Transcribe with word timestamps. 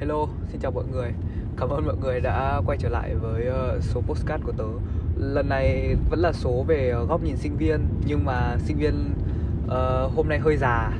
Hello, 0.00 0.28
xin 0.48 0.60
chào 0.60 0.70
mọi 0.70 0.84
người. 0.92 1.12
Cảm 1.56 1.68
ơn 1.68 1.86
mọi 1.86 1.96
người 1.96 2.20
đã 2.20 2.60
quay 2.66 2.78
trở 2.78 2.88
lại 2.88 3.14
với 3.14 3.46
ờ, 3.46 3.80
số 3.80 4.00
postcard 4.00 4.44
của 4.44 4.52
tớ. 4.52 4.64
Lần 5.16 5.48
này 5.48 5.96
vẫn 6.10 6.18
là 6.18 6.32
số 6.32 6.64
về 6.68 6.90
ờ, 6.90 7.04
góc 7.04 7.22
nhìn 7.22 7.36
sinh 7.36 7.56
viên 7.56 7.80
Nhưng 8.06 8.24
mà 8.24 8.56
sinh 8.58 8.76
viên 8.76 9.14
uh, 9.64 10.12
hôm 10.16 10.28
nay 10.28 10.38
hơi 10.38 10.56
già. 10.56 10.92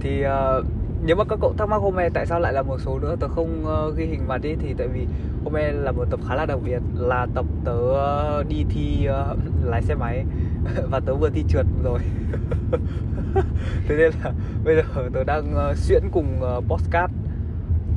Thì 0.00 0.24
uh, 0.26 0.64
nếu 1.04 1.16
mà 1.16 1.24
các 1.28 1.38
cậu 1.42 1.54
thắc 1.58 1.68
mắc 1.68 1.76
hôm 1.76 1.96
nay 1.96 2.10
tại 2.14 2.26
sao 2.26 2.40
lại 2.40 2.52
là 2.52 2.62
một 2.62 2.80
số 2.80 2.98
nữa 2.98 3.16
tớ 3.20 3.28
không 3.28 3.64
uh, 3.64 3.96
ghi 3.96 4.04
hình 4.04 4.28
mặt 4.28 4.38
đi 4.42 4.54
Thì 4.60 4.74
tại 4.78 4.88
vì 4.88 5.06
hôm 5.44 5.52
nay 5.52 5.72
là 5.72 5.92
một 5.92 6.04
tập 6.10 6.20
khá 6.28 6.34
là 6.34 6.46
đặc 6.46 6.58
biệt 6.64 6.82
Là 6.94 7.26
tập 7.34 7.46
tớ 7.64 7.76
uh, 7.76 8.48
đi 8.48 8.64
thi 8.68 9.08
uh, 9.32 9.38
lái 9.64 9.82
xe 9.82 9.94
máy. 9.94 10.24
Và 10.90 11.00
tớ 11.00 11.14
vừa 11.14 11.30
thi 11.30 11.44
trượt 11.48 11.66
rồi. 11.84 11.98
Thế 13.88 13.96
nên 13.96 14.12
là 14.24 14.32
bây 14.64 14.76
giờ 14.76 14.82
tớ 15.12 15.24
đang 15.24 15.70
uh, 15.70 15.76
xuyễn 15.76 16.02
cùng 16.12 16.40
uh, 16.42 16.64
postcard. 16.68 17.12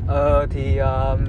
Ờ 0.08 0.48
thì 0.50 0.80
uh, 0.82 1.20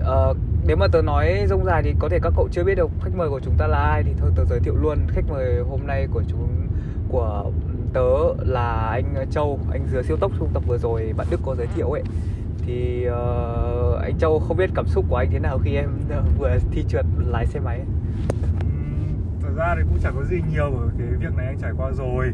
uh, 0.00 0.36
nếu 0.66 0.76
mà 0.76 0.86
tớ 0.92 1.02
nói 1.02 1.44
rông 1.48 1.64
dài 1.64 1.82
thì 1.82 1.94
có 1.98 2.08
thể 2.08 2.18
các 2.22 2.32
cậu 2.36 2.48
chưa 2.52 2.64
biết 2.64 2.74
được 2.74 2.90
khách 3.02 3.16
mời 3.16 3.28
của 3.28 3.40
chúng 3.40 3.54
ta 3.58 3.66
là 3.66 3.78
ai 3.78 4.02
thì 4.02 4.12
thôi 4.18 4.30
tớ 4.36 4.44
giới 4.44 4.60
thiệu 4.60 4.74
luôn. 4.76 4.98
Khách 5.08 5.24
mời 5.28 5.60
hôm 5.70 5.86
nay 5.86 6.08
của 6.12 6.22
chúng 6.28 6.48
của 7.08 7.50
tớ 7.92 8.34
là 8.38 8.88
anh 8.90 9.26
Châu 9.30 9.60
anh 9.70 9.86
dừa 9.92 10.02
siêu 10.02 10.16
tốc 10.16 10.32
trong 10.38 10.48
tập 10.54 10.62
vừa 10.66 10.78
rồi 10.78 11.12
bạn 11.16 11.26
Đức 11.30 11.40
có 11.44 11.54
giới 11.54 11.66
thiệu 11.66 11.90
ấy. 11.90 12.02
Thì 12.66 13.06
uh, 13.08 13.98
anh 14.02 14.18
Châu 14.18 14.38
không 14.38 14.56
biết 14.56 14.70
cảm 14.74 14.86
xúc 14.86 15.04
của 15.08 15.16
anh 15.16 15.30
thế 15.30 15.38
nào 15.38 15.58
khi 15.58 15.74
em 15.74 15.90
vừa 16.38 16.56
thi 16.70 16.84
trượt 16.88 17.04
lái 17.26 17.46
xe 17.46 17.60
máy. 17.60 17.80
Thật 19.42 19.50
ra 19.56 19.74
thì 19.76 19.82
cũng 19.82 19.98
chẳng 20.02 20.14
có 20.16 20.24
gì 20.24 20.36
nhiều 20.52 20.64
ở 20.64 20.88
cái 20.98 21.06
việc 21.06 21.36
này 21.36 21.46
anh 21.46 21.58
trải 21.58 21.72
qua 21.76 21.90
rồi 21.92 22.32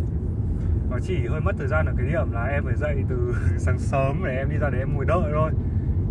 nó 0.94 1.00
chỉ 1.00 1.26
hơi 1.26 1.40
mất 1.40 1.52
thời 1.58 1.68
gian 1.68 1.86
ở 1.86 1.92
cái 1.96 2.06
điểm 2.06 2.32
là 2.32 2.44
em 2.44 2.64
phải 2.64 2.74
dậy 2.76 3.04
từ 3.08 3.34
sáng 3.58 3.78
sớm 3.78 4.22
để 4.24 4.36
em 4.36 4.50
đi 4.50 4.56
ra 4.56 4.70
để 4.70 4.78
em 4.78 4.94
ngồi 4.94 5.04
đợi 5.04 5.30
thôi. 5.34 5.50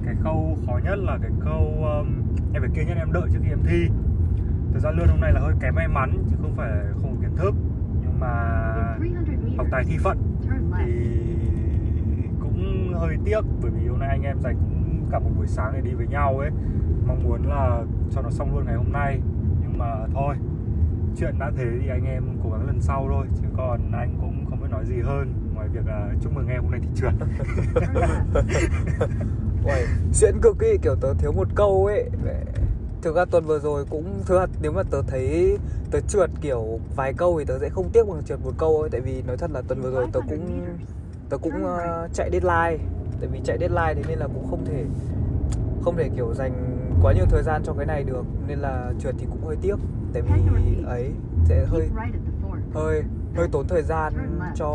Cái 0.06 0.16
khâu 0.24 0.58
khó 0.66 0.80
nhất 0.84 0.96
là 0.96 1.18
cái 1.22 1.32
câu 1.46 1.86
um, 2.00 2.08
em 2.54 2.62
phải 2.62 2.72
kiên 2.74 2.88
nhẫn 2.88 2.98
em 2.98 3.12
đợi 3.12 3.30
trước 3.34 3.40
khi 3.44 3.50
em 3.50 3.64
thi. 3.64 3.88
Thời 4.72 4.82
gian 4.82 4.96
lương 4.98 5.08
hôm 5.08 5.22
nay 5.22 5.32
là 5.34 5.40
hơi 5.40 5.54
kém 5.62 5.76
may 5.76 5.88
mắn 5.88 6.24
chứ 6.30 6.36
không 6.42 6.56
phải 6.56 6.70
không 6.94 7.16
có 7.16 7.22
kiến 7.22 7.36
thức. 7.38 7.56
Nhưng 8.02 8.20
mà 8.20 8.30
học 9.58 9.68
tài 9.72 9.84
thi 9.84 9.98
phận 10.04 10.18
thì 10.78 10.94
cũng 12.40 12.94
hơi 12.96 13.18
tiếc 13.26 13.42
bởi 13.62 13.72
vì 13.72 13.88
hôm 13.88 14.00
nay 14.00 14.10
anh 14.10 14.24
em 14.24 14.40
dành 14.40 14.56
cũng 14.56 15.08
cả 15.12 15.20
một 15.20 15.30
buổi 15.38 15.48
sáng 15.48 15.74
để 15.74 15.82
đi 15.82 15.92
với 15.94 16.08
nhau 16.08 16.38
ấy. 16.38 16.50
Mong 17.08 17.24
muốn 17.24 17.48
là 17.48 17.84
cho 18.12 18.22
nó 18.22 18.30
xong 18.30 18.56
luôn 18.56 18.66
ngày 18.66 18.76
hôm 18.76 18.92
nay. 18.92 19.20
Nhưng 19.62 19.78
mà 19.78 19.96
thôi 20.14 20.36
chuyện 21.18 21.40
đã 21.40 21.52
thế 21.58 21.66
thì 21.82 21.88
anh 21.88 22.06
em 22.06 22.24
cố 22.44 22.50
gắng 22.50 22.68
lần 22.68 22.82
sau 22.82 23.08
thôi. 23.10 23.28
Chứ 23.42 23.48
còn 23.58 23.92
anh 23.92 24.18
cũng 24.22 24.33
nói 24.74 24.86
gì 24.86 25.02
hơn. 25.02 25.34
Ngoài 25.56 25.68
việc 25.68 25.88
là 25.88 26.10
chúc 26.22 26.34
mừng 26.36 26.48
em 26.48 26.62
hôm 26.64 26.72
nay 26.72 26.80
thì 26.84 26.88
trượt. 26.96 27.14
Uầy, 29.66 29.86
xuyễn 30.14 30.40
cực 30.42 30.60
ý, 30.60 30.78
kiểu 30.82 30.96
tớ 31.02 31.14
thiếu 31.14 31.32
một 31.32 31.48
câu 31.56 31.86
ấy. 31.86 32.10
Thực 33.02 33.16
ra 33.16 33.26
tuần 33.26 33.46
vừa 33.46 33.60
rồi 33.60 33.86
cũng 33.90 34.24
Thực 34.26 34.40
ra 34.40 34.46
nếu 34.62 34.72
mà 34.72 34.84
tớ 34.84 35.02
thấy 35.08 35.58
tớ 35.92 36.00
trượt 36.00 36.30
kiểu 36.42 36.80
vài 36.96 37.14
câu 37.14 37.40
thì 37.40 37.46
tớ 37.46 37.60
sẽ 37.60 37.70
không 37.70 37.90
tiếc 37.94 38.08
bằng 38.08 38.24
trượt 38.24 38.40
một 38.44 38.54
câu 38.58 38.82
ấy. 38.82 38.90
Tại 38.90 39.02
vì 39.02 39.22
nói 39.22 39.38
thật 39.38 39.52
là 39.52 39.62
tuần 39.62 39.82
vừa 39.82 39.92
rồi 39.92 40.08
tớ 40.14 40.20
cũng 40.30 40.66
Tớ 41.30 41.38
cũng 41.38 41.54
uh, 41.64 42.14
chạy 42.14 42.30
deadline. 42.32 42.84
Tại 43.20 43.30
vì 43.32 43.40
chạy 43.44 43.58
deadline 43.58 43.94
thế 43.96 44.04
nên 44.08 44.20
là 44.20 44.28
cũng 44.28 44.48
không 44.50 44.66
thể 44.66 44.86
Không 45.84 45.98
thể 45.98 46.10
kiểu 46.16 46.34
dành 46.34 46.54
quá 47.02 47.14
nhiều 47.14 47.26
thời 47.30 47.44
gian 47.44 47.62
cho 47.66 47.74
cái 47.74 47.86
này 47.86 48.04
được. 48.04 48.26
Nên 48.48 48.60
là 48.60 48.94
trượt 49.00 49.16
thì 49.20 49.26
cũng 49.30 49.46
hơi 49.46 49.56
tiếc. 49.62 49.76
Tại 50.14 50.22
vì 50.22 50.32
ấy 50.86 51.12
sẽ 51.46 51.66
hơi 51.66 51.90
hơi 52.74 53.04
hơi 53.36 53.48
tốn 53.52 53.68
thời 53.68 53.84
gian 53.84 54.14
cho 54.56 54.68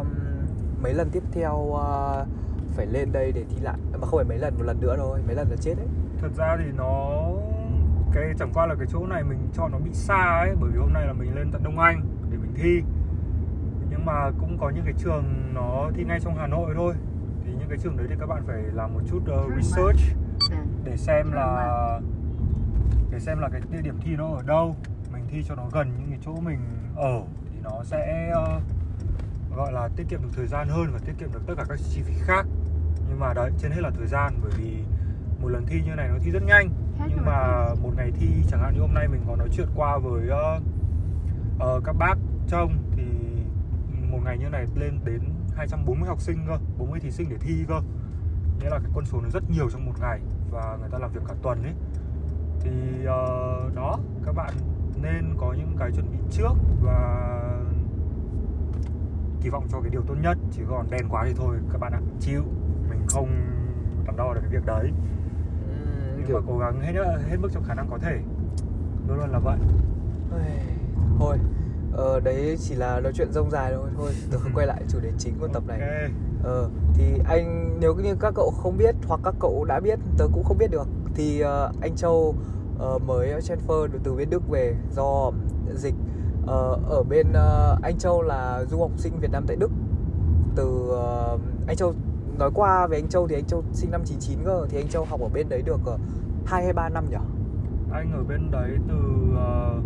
um, 0.00 0.06
mấy 0.82 0.94
lần 0.94 1.10
tiếp 1.10 1.22
theo 1.32 1.54
uh, 1.54 2.28
phải 2.76 2.86
lên 2.86 3.12
đây 3.12 3.32
để 3.32 3.44
thi 3.50 3.56
lại. 3.60 3.78
Mà 3.92 4.06
không 4.06 4.18
phải 4.18 4.24
mấy 4.24 4.38
lần 4.38 4.54
một 4.58 4.62
lần 4.64 4.80
nữa 4.80 4.94
thôi. 4.98 5.20
Mấy 5.26 5.36
lần 5.36 5.48
là 5.50 5.56
chết 5.56 5.74
đấy. 5.76 5.86
Thật 6.20 6.28
ra 6.36 6.56
thì 6.58 6.72
nó 6.76 7.20
cái 8.12 8.32
chẳng 8.38 8.50
qua 8.54 8.66
là 8.66 8.74
cái 8.74 8.86
chỗ 8.92 9.06
này 9.06 9.24
mình 9.24 9.38
cho 9.52 9.68
nó 9.68 9.78
bị 9.78 9.90
xa 9.92 10.38
ấy 10.40 10.54
bởi 10.60 10.70
vì 10.70 10.78
hôm 10.78 10.92
nay 10.92 11.06
là 11.06 11.12
mình 11.12 11.34
lên 11.34 11.50
tận 11.52 11.62
đông 11.62 11.78
anh 11.78 12.02
để 12.30 12.36
mình 12.38 12.52
thi. 12.54 12.82
Nhưng 13.90 14.04
mà 14.04 14.30
cũng 14.40 14.58
có 14.58 14.70
những 14.70 14.84
cái 14.84 14.94
trường 14.98 15.24
nó 15.54 15.90
thi 15.94 16.04
ngay 16.04 16.20
trong 16.20 16.34
hà 16.36 16.46
nội 16.46 16.72
thôi. 16.76 16.94
Thì 17.44 17.50
những 17.58 17.68
cái 17.68 17.78
trường 17.78 17.96
đấy 17.96 18.06
thì 18.10 18.14
các 18.20 18.26
bạn 18.26 18.42
phải 18.46 18.62
làm 18.72 18.94
một 18.94 19.00
chút 19.10 19.18
uh, 19.18 19.56
research 19.56 20.00
để 20.84 20.96
xem 20.96 21.32
là 21.32 22.00
để 23.10 23.20
xem 23.20 23.38
là 23.38 23.48
cái 23.48 23.60
địa 23.70 23.80
điểm 23.82 23.98
thi 24.00 24.16
nó 24.16 24.26
ở 24.26 24.42
đâu. 24.42 24.76
Mình 25.12 25.24
thi 25.28 25.42
cho 25.48 25.54
nó 25.54 25.62
gần 25.72 25.90
những 25.98 26.10
cái 26.10 26.18
chỗ 26.24 26.32
mình 26.40 26.58
ở 26.96 27.22
nó 27.62 27.84
sẽ 27.84 28.32
uh, 28.42 28.62
gọi 29.56 29.72
là 29.72 29.88
tiết 29.96 30.04
kiệm 30.08 30.22
được 30.22 30.28
thời 30.36 30.46
gian 30.46 30.68
hơn 30.68 30.86
và 30.92 30.98
tiết 30.98 31.12
kiệm 31.18 31.32
được 31.32 31.42
tất 31.46 31.54
cả 31.56 31.64
các 31.68 31.78
chi 31.90 32.02
phí 32.02 32.14
khác. 32.20 32.46
Nhưng 33.08 33.20
mà 33.20 33.34
đấy 33.34 33.50
trên 33.58 33.72
hết 33.72 33.80
là 33.80 33.90
thời 33.90 34.06
gian 34.06 34.34
bởi 34.42 34.52
vì 34.56 34.84
một 35.42 35.48
lần 35.48 35.66
thi 35.66 35.82
như 35.84 35.94
này 35.94 36.08
nó 36.08 36.18
thi 36.20 36.30
rất 36.30 36.42
nhanh. 36.42 36.68
Nhưng 37.08 37.24
mà 37.24 37.66
một 37.82 37.90
ngày 37.96 38.10
thi 38.20 38.26
chẳng 38.50 38.60
hạn 38.60 38.74
như 38.74 38.80
hôm 38.80 38.94
nay 38.94 39.08
mình 39.08 39.20
có 39.26 39.36
nói 39.36 39.48
chuyện 39.52 39.68
qua 39.74 39.98
với 39.98 40.28
uh, 40.28 40.62
uh, 41.56 41.84
các 41.84 41.92
bác 41.92 42.14
trông 42.48 42.72
thì 42.96 43.02
một 44.10 44.18
ngày 44.24 44.38
như 44.38 44.48
này 44.48 44.66
lên 44.74 44.98
đến 45.04 45.20
240 45.56 46.08
học 46.08 46.20
sinh 46.20 46.38
cơ 46.48 46.58
40 46.78 47.00
thí 47.00 47.10
sinh 47.10 47.28
để 47.30 47.36
thi 47.40 47.64
cơ. 47.68 47.80
Nghĩa 48.60 48.70
là 48.70 48.78
cái 48.78 48.90
con 48.94 49.04
số 49.04 49.20
nó 49.20 49.28
rất 49.28 49.50
nhiều 49.50 49.70
trong 49.70 49.86
một 49.86 49.94
ngày 50.00 50.20
và 50.50 50.76
người 50.80 50.88
ta 50.90 50.98
làm 50.98 51.12
việc 51.12 51.20
cả 51.28 51.34
tuần 51.42 51.62
ấy. 51.62 51.74
Thì 52.60 52.70
uh, 53.00 53.74
đó 53.74 53.98
các 54.26 54.32
bạn 54.32 54.54
nên 55.02 55.34
có 55.38 55.52
những 55.52 55.76
cái 55.78 55.90
chuẩn 55.90 56.10
bị 56.10 56.18
trước 56.30 56.52
và 56.82 57.28
kỳ 59.42 59.50
vọng 59.50 59.66
cho 59.72 59.80
cái 59.80 59.90
điều 59.90 60.02
tốt 60.02 60.14
nhất 60.22 60.38
chứ 60.52 60.62
còn 60.70 60.90
đen 60.90 61.08
quá 61.10 61.24
thì 61.26 61.34
thôi 61.36 61.56
các 61.72 61.78
bạn 61.78 61.92
ạ. 61.92 62.00
Chịu 62.20 62.42
mình 62.90 63.00
không 63.08 63.28
đắn 64.06 64.16
đo 64.16 64.34
được 64.34 64.40
cái 64.42 64.50
việc 64.50 64.66
đấy. 64.66 64.90
Uhm, 64.90 66.16
nhưng 66.16 66.26
kiểu... 66.26 66.40
mà 66.40 66.46
cố 66.48 66.58
gắng 66.58 66.80
hết 66.80 66.92
hết 67.30 67.36
mức 67.40 67.48
trong 67.52 67.64
khả 67.64 67.74
năng 67.74 67.90
có 67.90 67.98
thể. 67.98 68.18
Luôn 69.08 69.18
luôn 69.18 69.30
là 69.30 69.38
vậy. 69.38 69.58
Thôi 71.18 71.38
ờ, 71.92 72.20
đấy 72.20 72.56
chỉ 72.60 72.74
là 72.74 73.00
nói 73.00 73.12
chuyện 73.14 73.32
rông 73.32 73.50
dài 73.50 73.72
thôi 73.74 73.90
thôi 73.96 74.12
tôi 74.30 74.40
quay 74.54 74.66
lại 74.66 74.82
chủ 74.88 75.00
đề 75.00 75.12
chính 75.18 75.34
của 75.40 75.48
tập 75.48 75.62
này. 75.66 75.80
Ờ, 76.42 76.70
thì 76.94 77.04
anh 77.28 77.76
nếu 77.80 77.94
như 77.94 78.14
các 78.20 78.32
cậu 78.34 78.50
không 78.50 78.76
biết 78.76 78.94
hoặc 79.06 79.20
các 79.24 79.34
cậu 79.40 79.64
đã 79.64 79.80
biết 79.80 79.98
tớ 80.18 80.26
cũng 80.32 80.44
không 80.44 80.58
biết 80.58 80.70
được 80.70 80.88
thì 81.14 81.42
uh, 81.44 81.80
anh 81.80 81.96
Châu 81.96 82.34
uh, 82.94 83.02
mới 83.02 83.40
transfer 83.40 83.88
từ 84.02 84.14
bên 84.14 84.30
Đức 84.30 84.48
về 84.48 84.74
do 84.90 85.30
dịch 85.74 85.94
Ờ, 86.46 86.78
ở 86.88 87.02
bên 87.02 87.26
uh, 87.30 87.82
anh 87.82 87.98
Châu 87.98 88.22
là 88.22 88.64
du 88.64 88.78
học 88.78 88.90
sinh 88.96 89.12
Việt 89.20 89.30
Nam 89.30 89.44
tại 89.46 89.56
Đức. 89.56 89.70
Từ 90.56 90.64
uh, 90.64 91.40
anh 91.66 91.76
Châu 91.76 91.94
nói 92.38 92.50
qua 92.54 92.86
về 92.86 92.98
anh 92.98 93.08
Châu 93.08 93.28
thì 93.28 93.34
anh 93.34 93.44
Châu 93.44 93.64
sinh 93.72 93.90
năm 93.90 94.00
99 94.04 94.38
cơ 94.44 94.66
thì 94.70 94.78
anh 94.78 94.88
Châu 94.88 95.04
học 95.04 95.20
ở 95.20 95.28
bên 95.28 95.48
đấy 95.48 95.62
được 95.62 95.80
uh, 95.94 96.00
2 96.46 96.64
hay 96.64 96.72
3 96.72 96.88
năm 96.88 97.04
nhỉ? 97.10 97.16
Anh 97.92 98.12
ở 98.12 98.24
bên 98.24 98.50
đấy 98.50 98.70
từ 98.88 98.94
uh, 99.32 99.84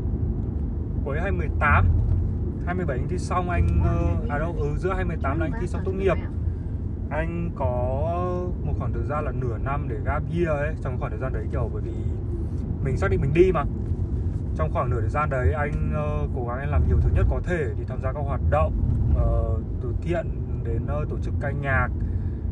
cuối 1.04 1.20
2018 1.20 1.88
27 2.66 2.98
anh 2.98 3.08
thi 3.08 3.18
xong 3.18 3.50
anh 3.50 3.66
uh, 3.80 4.30
à 4.30 4.38
đâu 4.38 4.54
ừ 4.58 4.76
giữa 4.76 4.92
2018 4.92 5.40
là 5.40 5.46
anh 5.46 5.52
thi 5.60 5.66
xong 5.66 5.82
tốt 5.84 5.92
nghiệp. 5.92 6.16
Anh 7.10 7.50
có 7.56 7.66
một 8.62 8.72
khoảng 8.78 8.92
thời 8.92 9.04
gian 9.04 9.24
là 9.24 9.32
nửa 9.32 9.58
năm 9.58 9.86
để 9.88 9.96
gap 10.04 10.22
year 10.34 10.48
ấy 10.48 10.74
trong 10.82 11.00
khoảng 11.00 11.10
thời 11.10 11.20
gian 11.20 11.32
đấy 11.32 11.46
kiểu 11.52 11.70
bởi 11.72 11.82
vì 11.82 11.92
mình 12.84 12.96
xác 12.96 13.10
định 13.10 13.20
mình 13.20 13.32
đi 13.34 13.52
mà 13.52 13.64
trong 14.56 14.72
khoảng 14.72 14.90
nửa 14.90 15.00
thời 15.00 15.10
gian 15.10 15.30
đấy 15.30 15.52
anh 15.52 15.92
uh, 15.92 16.30
cố 16.34 16.46
gắng 16.48 16.58
anh 16.58 16.70
làm 16.70 16.88
nhiều 16.88 16.98
thứ 17.00 17.10
nhất 17.14 17.26
có 17.30 17.40
thể 17.44 17.64
đi 17.78 17.84
tham 17.88 17.98
gia 18.02 18.12
các 18.12 18.20
hoạt 18.20 18.40
động 18.50 18.72
uh, 19.10 19.62
từ 19.82 19.94
thiện 20.02 20.26
đến 20.64 20.82
uh, 20.84 21.08
tổ 21.10 21.18
chức 21.18 21.34
ca 21.40 21.50
nhạc 21.50 21.88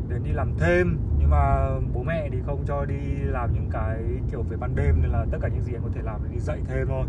đến 0.09 0.23
đi 0.23 0.31
làm 0.31 0.53
thêm. 0.59 0.97
Nhưng 1.19 1.29
mà 1.29 1.69
bố 1.93 2.03
mẹ 2.03 2.29
thì 2.31 2.37
không 2.45 2.63
cho 2.67 2.85
đi 2.85 2.95
làm 3.21 3.53
những 3.53 3.69
cái 3.71 4.03
kiểu 4.31 4.41
về 4.41 4.57
ban 4.57 4.75
đêm 4.75 5.01
nên 5.01 5.11
là 5.11 5.25
tất 5.31 5.37
cả 5.41 5.47
những 5.47 5.63
gì 5.63 5.73
anh 5.73 5.83
có 5.83 5.89
thể 5.93 6.01
làm 6.01 6.23
là 6.23 6.29
đi 6.31 6.39
dạy 6.39 6.61
thêm 6.65 6.87
thôi. 6.87 7.05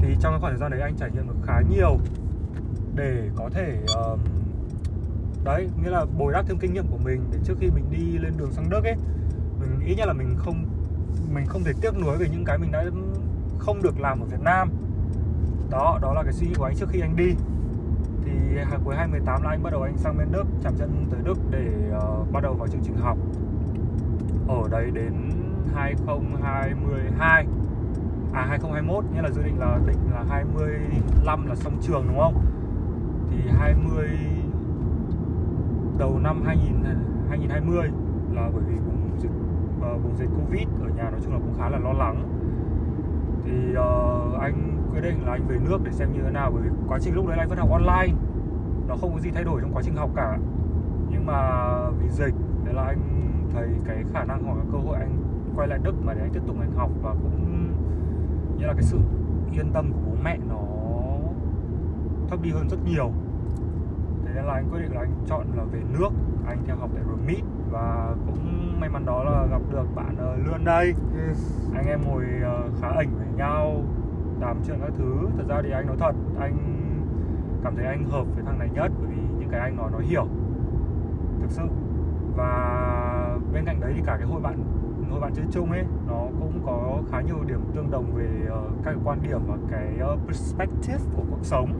Thì 0.00 0.16
trong 0.20 0.32
cái 0.32 0.40
khoảng 0.40 0.52
thời 0.52 0.60
gian 0.60 0.70
đấy 0.70 0.80
anh 0.80 0.96
trải 0.96 1.10
nghiệm 1.10 1.28
được 1.28 1.34
khá 1.42 1.60
nhiều 1.70 1.98
để 2.94 3.30
có 3.36 3.50
thể 3.52 3.78
uh, 4.12 4.20
đấy 5.44 5.68
nghĩa 5.82 5.90
là 5.90 6.04
bồi 6.18 6.32
đắp 6.32 6.46
thêm 6.46 6.58
kinh 6.58 6.72
nghiệm 6.72 6.86
của 6.86 6.98
mình 7.04 7.20
để 7.32 7.38
trước 7.44 7.54
khi 7.60 7.70
mình 7.70 7.84
đi 7.90 8.18
lên 8.18 8.32
đường 8.36 8.52
sang 8.52 8.70
Đức 8.70 8.84
ấy 8.84 8.96
mình 9.60 9.78
nghĩ 9.78 9.94
nhất 9.94 10.06
là 10.06 10.12
mình 10.12 10.36
không 10.38 10.64
mình 11.34 11.46
không 11.46 11.64
thể 11.64 11.72
tiếc 11.80 11.98
nuối 12.00 12.16
về 12.18 12.26
những 12.28 12.44
cái 12.44 12.58
mình 12.58 12.72
đã 12.72 12.84
không 13.58 13.82
được 13.82 14.00
làm 14.00 14.20
ở 14.20 14.26
Việt 14.26 14.40
Nam. 14.40 14.70
Đó 15.70 15.98
đó 16.02 16.12
là 16.14 16.22
cái 16.22 16.32
suy 16.32 16.46
nghĩ 16.46 16.54
của 16.58 16.64
anh 16.64 16.76
trước 16.76 16.88
khi 16.88 17.00
anh 17.00 17.16
đi. 17.16 17.34
Thì 18.24 18.56
à, 18.56 18.78
cuối 18.84 18.94
2018 18.96 19.42
là 19.42 19.50
anh 19.50 19.62
bắt 19.62 19.70
đầu 19.70 19.82
anh 19.82 19.96
sang 19.96 20.18
bên 20.18 20.28
Đức 20.32 20.44
chạm 20.62 20.74
chân 20.78 21.06
tới 21.10 21.20
Đức 21.24 21.38
để 21.50 21.92
uh, 21.96 22.32
bắt 22.32 22.42
đầu 22.42 22.54
vào 22.54 22.68
chương 22.68 22.82
trình 22.84 22.96
học. 22.96 23.18
Ở 24.48 24.68
đấy 24.70 24.90
đến 24.94 25.12
2022 25.74 27.46
à 28.32 28.46
2021 28.48 29.04
nghĩa 29.14 29.22
là 29.22 29.30
dự 29.30 29.42
định 29.42 29.58
là 29.58 29.78
định 29.86 29.98
là 30.12 30.24
25 30.28 31.46
là 31.46 31.54
xong 31.54 31.78
trường 31.82 32.04
đúng 32.08 32.18
không? 32.18 32.44
Thì 33.30 33.50
20 33.58 34.08
đầu 35.98 36.18
năm 36.22 36.42
2000 36.46 36.76
2020 37.28 37.88
là 38.32 38.50
bởi 38.54 38.62
vì 38.66 38.74
vùng 38.74 39.10
dịch 39.18 39.30
ờ, 39.82 39.94
uh, 39.94 40.02
vùng 40.02 40.16
dịch 40.16 40.28
Covid 40.36 40.68
ở 40.82 40.88
nhà 40.96 41.10
nói 41.10 41.20
chung 41.24 41.32
là 41.32 41.38
cũng 41.38 41.54
khá 41.58 41.68
là 41.68 41.78
lo 41.78 41.92
lắng 41.92 42.35
thì 43.46 43.76
uh, 43.78 44.40
anh 44.40 44.82
quyết 44.92 45.00
định 45.00 45.26
là 45.26 45.32
anh 45.32 45.46
về 45.48 45.56
nước 45.64 45.78
để 45.84 45.92
xem 45.92 46.12
như 46.12 46.20
thế 46.22 46.30
nào 46.30 46.50
bởi 46.54 46.62
vì 46.62 46.70
quá 46.88 46.98
trình 46.98 47.14
lúc 47.14 47.26
đấy 47.26 47.38
anh 47.38 47.48
vẫn 47.48 47.58
học 47.58 47.70
online. 47.70 48.14
Nó 48.88 48.96
không 48.96 49.12
có 49.12 49.20
gì 49.20 49.30
thay 49.30 49.44
đổi 49.44 49.60
trong 49.60 49.72
quá 49.74 49.82
trình 49.84 49.96
học 49.96 50.10
cả. 50.16 50.38
Nhưng 51.10 51.26
mà 51.26 51.70
vì 51.90 52.08
dịch 52.08 52.34
thế 52.64 52.72
là 52.72 52.82
anh 52.82 53.00
thấy 53.52 53.68
cái 53.86 54.04
khả 54.12 54.24
năng 54.24 54.42
hoặc 54.42 54.54
là 54.54 54.64
cơ 54.72 54.78
hội 54.78 54.96
anh 54.98 55.22
quay 55.56 55.68
lại 55.68 55.78
Đức 55.82 55.94
mà 56.04 56.14
để 56.14 56.20
anh 56.20 56.30
tiếp 56.32 56.42
tục 56.46 56.56
anh 56.60 56.72
học 56.76 56.90
và 57.02 57.10
cũng 57.10 57.72
như 58.58 58.66
là 58.66 58.72
cái 58.72 58.82
sự 58.82 58.98
yên 59.52 59.72
tâm 59.72 59.92
của 59.92 60.00
bố 60.06 60.16
mẹ 60.24 60.38
nó 60.48 60.60
thấp 62.28 62.42
đi 62.42 62.50
hơn 62.50 62.68
rất 62.68 62.78
nhiều. 62.84 63.10
Thế 64.24 64.30
nên 64.34 64.44
là 64.44 64.52
anh 64.52 64.68
quyết 64.70 64.80
định 64.80 64.92
là 64.94 65.00
anh 65.00 65.12
chọn 65.26 65.46
là 65.56 65.64
về 65.64 65.80
nước 65.98 66.08
anh 66.46 66.58
theo 66.66 66.76
học 66.76 66.90
tại 66.94 67.04
RMIT 67.04 67.44
và 67.70 68.14
cũng 68.26 68.45
may 68.80 68.88
mắn 68.88 69.06
đó 69.06 69.24
là 69.24 69.46
gặp 69.50 69.60
được 69.70 69.86
bạn 69.94 70.14
uh, 70.14 70.46
Lươn 70.46 70.64
đây. 70.64 70.94
Ừ. 71.14 71.34
anh 71.74 71.86
em 71.86 72.00
ngồi 72.04 72.24
uh, 72.24 72.80
khá 72.80 72.88
ảnh 72.88 73.08
với 73.18 73.26
nhau 73.36 73.82
làm 74.40 74.56
chuyện 74.66 74.78
các 74.80 74.92
thứ. 74.98 75.28
Thật 75.36 75.44
ra 75.48 75.62
thì 75.62 75.70
anh 75.70 75.86
nói 75.86 75.96
thật 75.98 76.12
anh 76.40 76.56
cảm 77.64 77.76
thấy 77.76 77.86
anh 77.86 78.04
hợp 78.04 78.24
với 78.34 78.44
thằng 78.44 78.58
này 78.58 78.68
nhất 78.74 78.92
bởi 78.98 79.08
vì 79.10 79.22
những 79.38 79.48
cái 79.48 79.60
anh 79.60 79.76
nói 79.76 79.90
nó 79.92 79.98
hiểu. 79.98 80.26
Thực 81.40 81.50
sự. 81.50 81.62
Và 82.36 83.38
bên 83.52 83.64
cạnh 83.64 83.80
đấy 83.80 83.92
thì 83.96 84.02
cả 84.06 84.16
cái 84.16 84.26
hội 84.26 84.40
bạn 84.40 84.64
hội 85.10 85.20
bạn 85.20 85.32
chơi 85.34 85.44
chung 85.50 85.70
ấy 85.70 85.84
nó 86.08 86.20
cũng 86.40 86.60
có 86.66 87.02
khá 87.10 87.20
nhiều 87.20 87.36
điểm 87.46 87.60
tương 87.74 87.90
đồng 87.90 88.12
về 88.14 88.28
uh, 88.44 88.84
các 88.84 88.90
cái 88.90 88.94
quan 89.04 89.22
điểm 89.22 89.40
và 89.46 89.56
cái 89.70 89.98
uh, 90.12 90.26
perspective 90.26 91.04
của 91.16 91.22
cuộc 91.30 91.44
sống. 91.44 91.72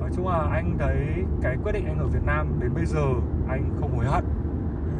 Nói 0.00 0.10
chung 0.12 0.28
là 0.28 0.48
anh 0.52 0.76
thấy 0.78 1.24
cái 1.42 1.56
quyết 1.64 1.72
định 1.72 1.86
anh 1.86 1.98
ở 1.98 2.06
Việt 2.06 2.24
Nam 2.24 2.46
đến 2.60 2.74
bây 2.74 2.86
giờ 2.86 3.04
anh 3.48 3.70
không 3.80 3.96
hối 3.96 4.04
hận 4.06 4.24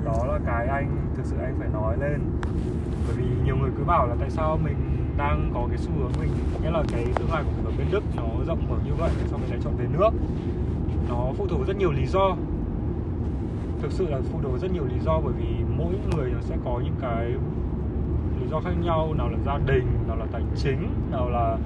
đó 0.05 0.27
là 0.27 0.39
cái 0.47 0.67
anh, 0.67 0.97
thực 1.17 1.27
sự 1.27 1.37
anh 1.37 1.55
phải 1.59 1.69
nói 1.73 1.97
lên. 2.01 2.21
Bởi 3.07 3.17
vì 3.17 3.25
nhiều 3.45 3.57
người 3.57 3.71
cứ 3.79 3.85
bảo 3.85 4.07
là 4.07 4.15
tại 4.21 4.31
sao 4.31 4.59
mình 4.65 4.77
đang 5.17 5.51
có 5.55 5.67
cái 5.69 5.79
xu 5.79 5.91
hướng 5.99 6.13
mình, 6.21 6.31
nghĩa 6.63 6.71
là 6.71 6.83
cái 6.93 7.07
tương 7.15 7.31
lai 7.33 7.43
của 7.45 7.51
mình 7.57 7.65
ở 7.65 7.73
bên 7.79 7.87
Đức 7.91 8.03
nó 8.17 8.23
rộng 8.47 8.67
mở 8.69 8.77
như 8.85 8.95
vậy 8.99 9.11
sao 9.27 9.39
mình 9.39 9.51
lại 9.51 9.59
chọn 9.65 9.77
về 9.77 9.87
nước. 9.93 10.11
Nó 11.09 11.33
phụ 11.37 11.47
thuộc 11.47 11.67
rất 11.67 11.77
nhiều 11.77 11.93
lý 11.93 12.07
do. 12.07 12.37
Thực 13.83 13.93
sự 13.93 14.09
là 14.09 14.19
phụ 14.33 14.39
thuộc 14.43 14.61
rất 14.61 14.73
nhiều 14.73 14.85
lý 14.85 14.99
do 15.05 15.21
bởi 15.25 15.33
vì 15.33 15.65
mỗi 15.77 15.95
người 16.11 16.31
nó 16.31 16.41
sẽ 16.41 16.57
có 16.65 16.81
những 16.85 16.97
cái 17.01 17.27
lý 18.41 18.49
do 18.51 18.61
khác 18.61 18.73
nhau, 18.85 19.15
nào 19.19 19.29
là 19.29 19.39
gia 19.47 19.59
đình, 19.67 19.87
nào 20.09 20.17
là 20.17 20.27
tài 20.33 20.43
chính, 20.57 20.89
nào 21.11 21.31
là 21.31 21.59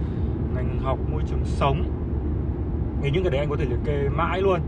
ngành 0.55 0.79
học, 0.83 0.99
môi 1.13 1.23
trường 1.27 1.45
sống. 1.45 1.83
Thì 3.03 3.11
những 3.11 3.23
cái 3.23 3.31
đấy 3.31 3.41
anh 3.41 3.51
có 3.51 3.57
thể 3.57 3.65
liệt 3.65 3.79
kê 3.85 4.09
mãi 4.09 4.41
luôn 4.41 4.61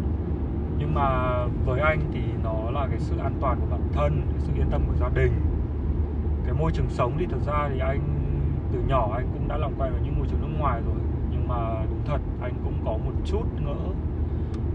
nhưng 0.79 0.95
mà 0.95 1.45
với 1.65 1.81
anh 1.81 2.01
thì 2.13 2.21
nó 2.43 2.71
là 2.71 2.87
cái 2.91 2.99
sự 2.99 3.19
an 3.19 3.33
toàn 3.41 3.59
của 3.61 3.67
bản 3.71 3.83
thân, 3.93 4.23
cái 4.31 4.41
sự 4.41 4.53
yên 4.57 4.71
tâm 4.71 4.83
của 4.87 4.95
gia 5.01 5.09
đình. 5.09 5.33
Cái 6.45 6.55
môi 6.55 6.73
trường 6.73 6.89
sống 6.89 7.13
thì 7.19 7.27
thực 7.27 7.47
ra 7.47 7.69
thì 7.73 7.79
anh, 7.79 8.01
từ 8.73 8.81
nhỏ 8.87 9.11
anh 9.15 9.27
cũng 9.33 9.49
đã 9.49 9.57
làm 9.57 9.73
quen 9.79 9.93
với 9.93 10.01
những 10.05 10.19
môi 10.19 10.27
trường 10.31 10.41
nước 10.41 10.59
ngoài 10.59 10.81
rồi. 10.87 10.99
Nhưng 11.31 11.49
mà 11.49 11.85
đúng 11.91 12.01
thật, 12.05 12.19
anh 12.43 12.55
cũng 12.65 12.75
có 12.85 12.91
một 12.91 13.13
chút 13.25 13.45
ngỡ 13.65 13.75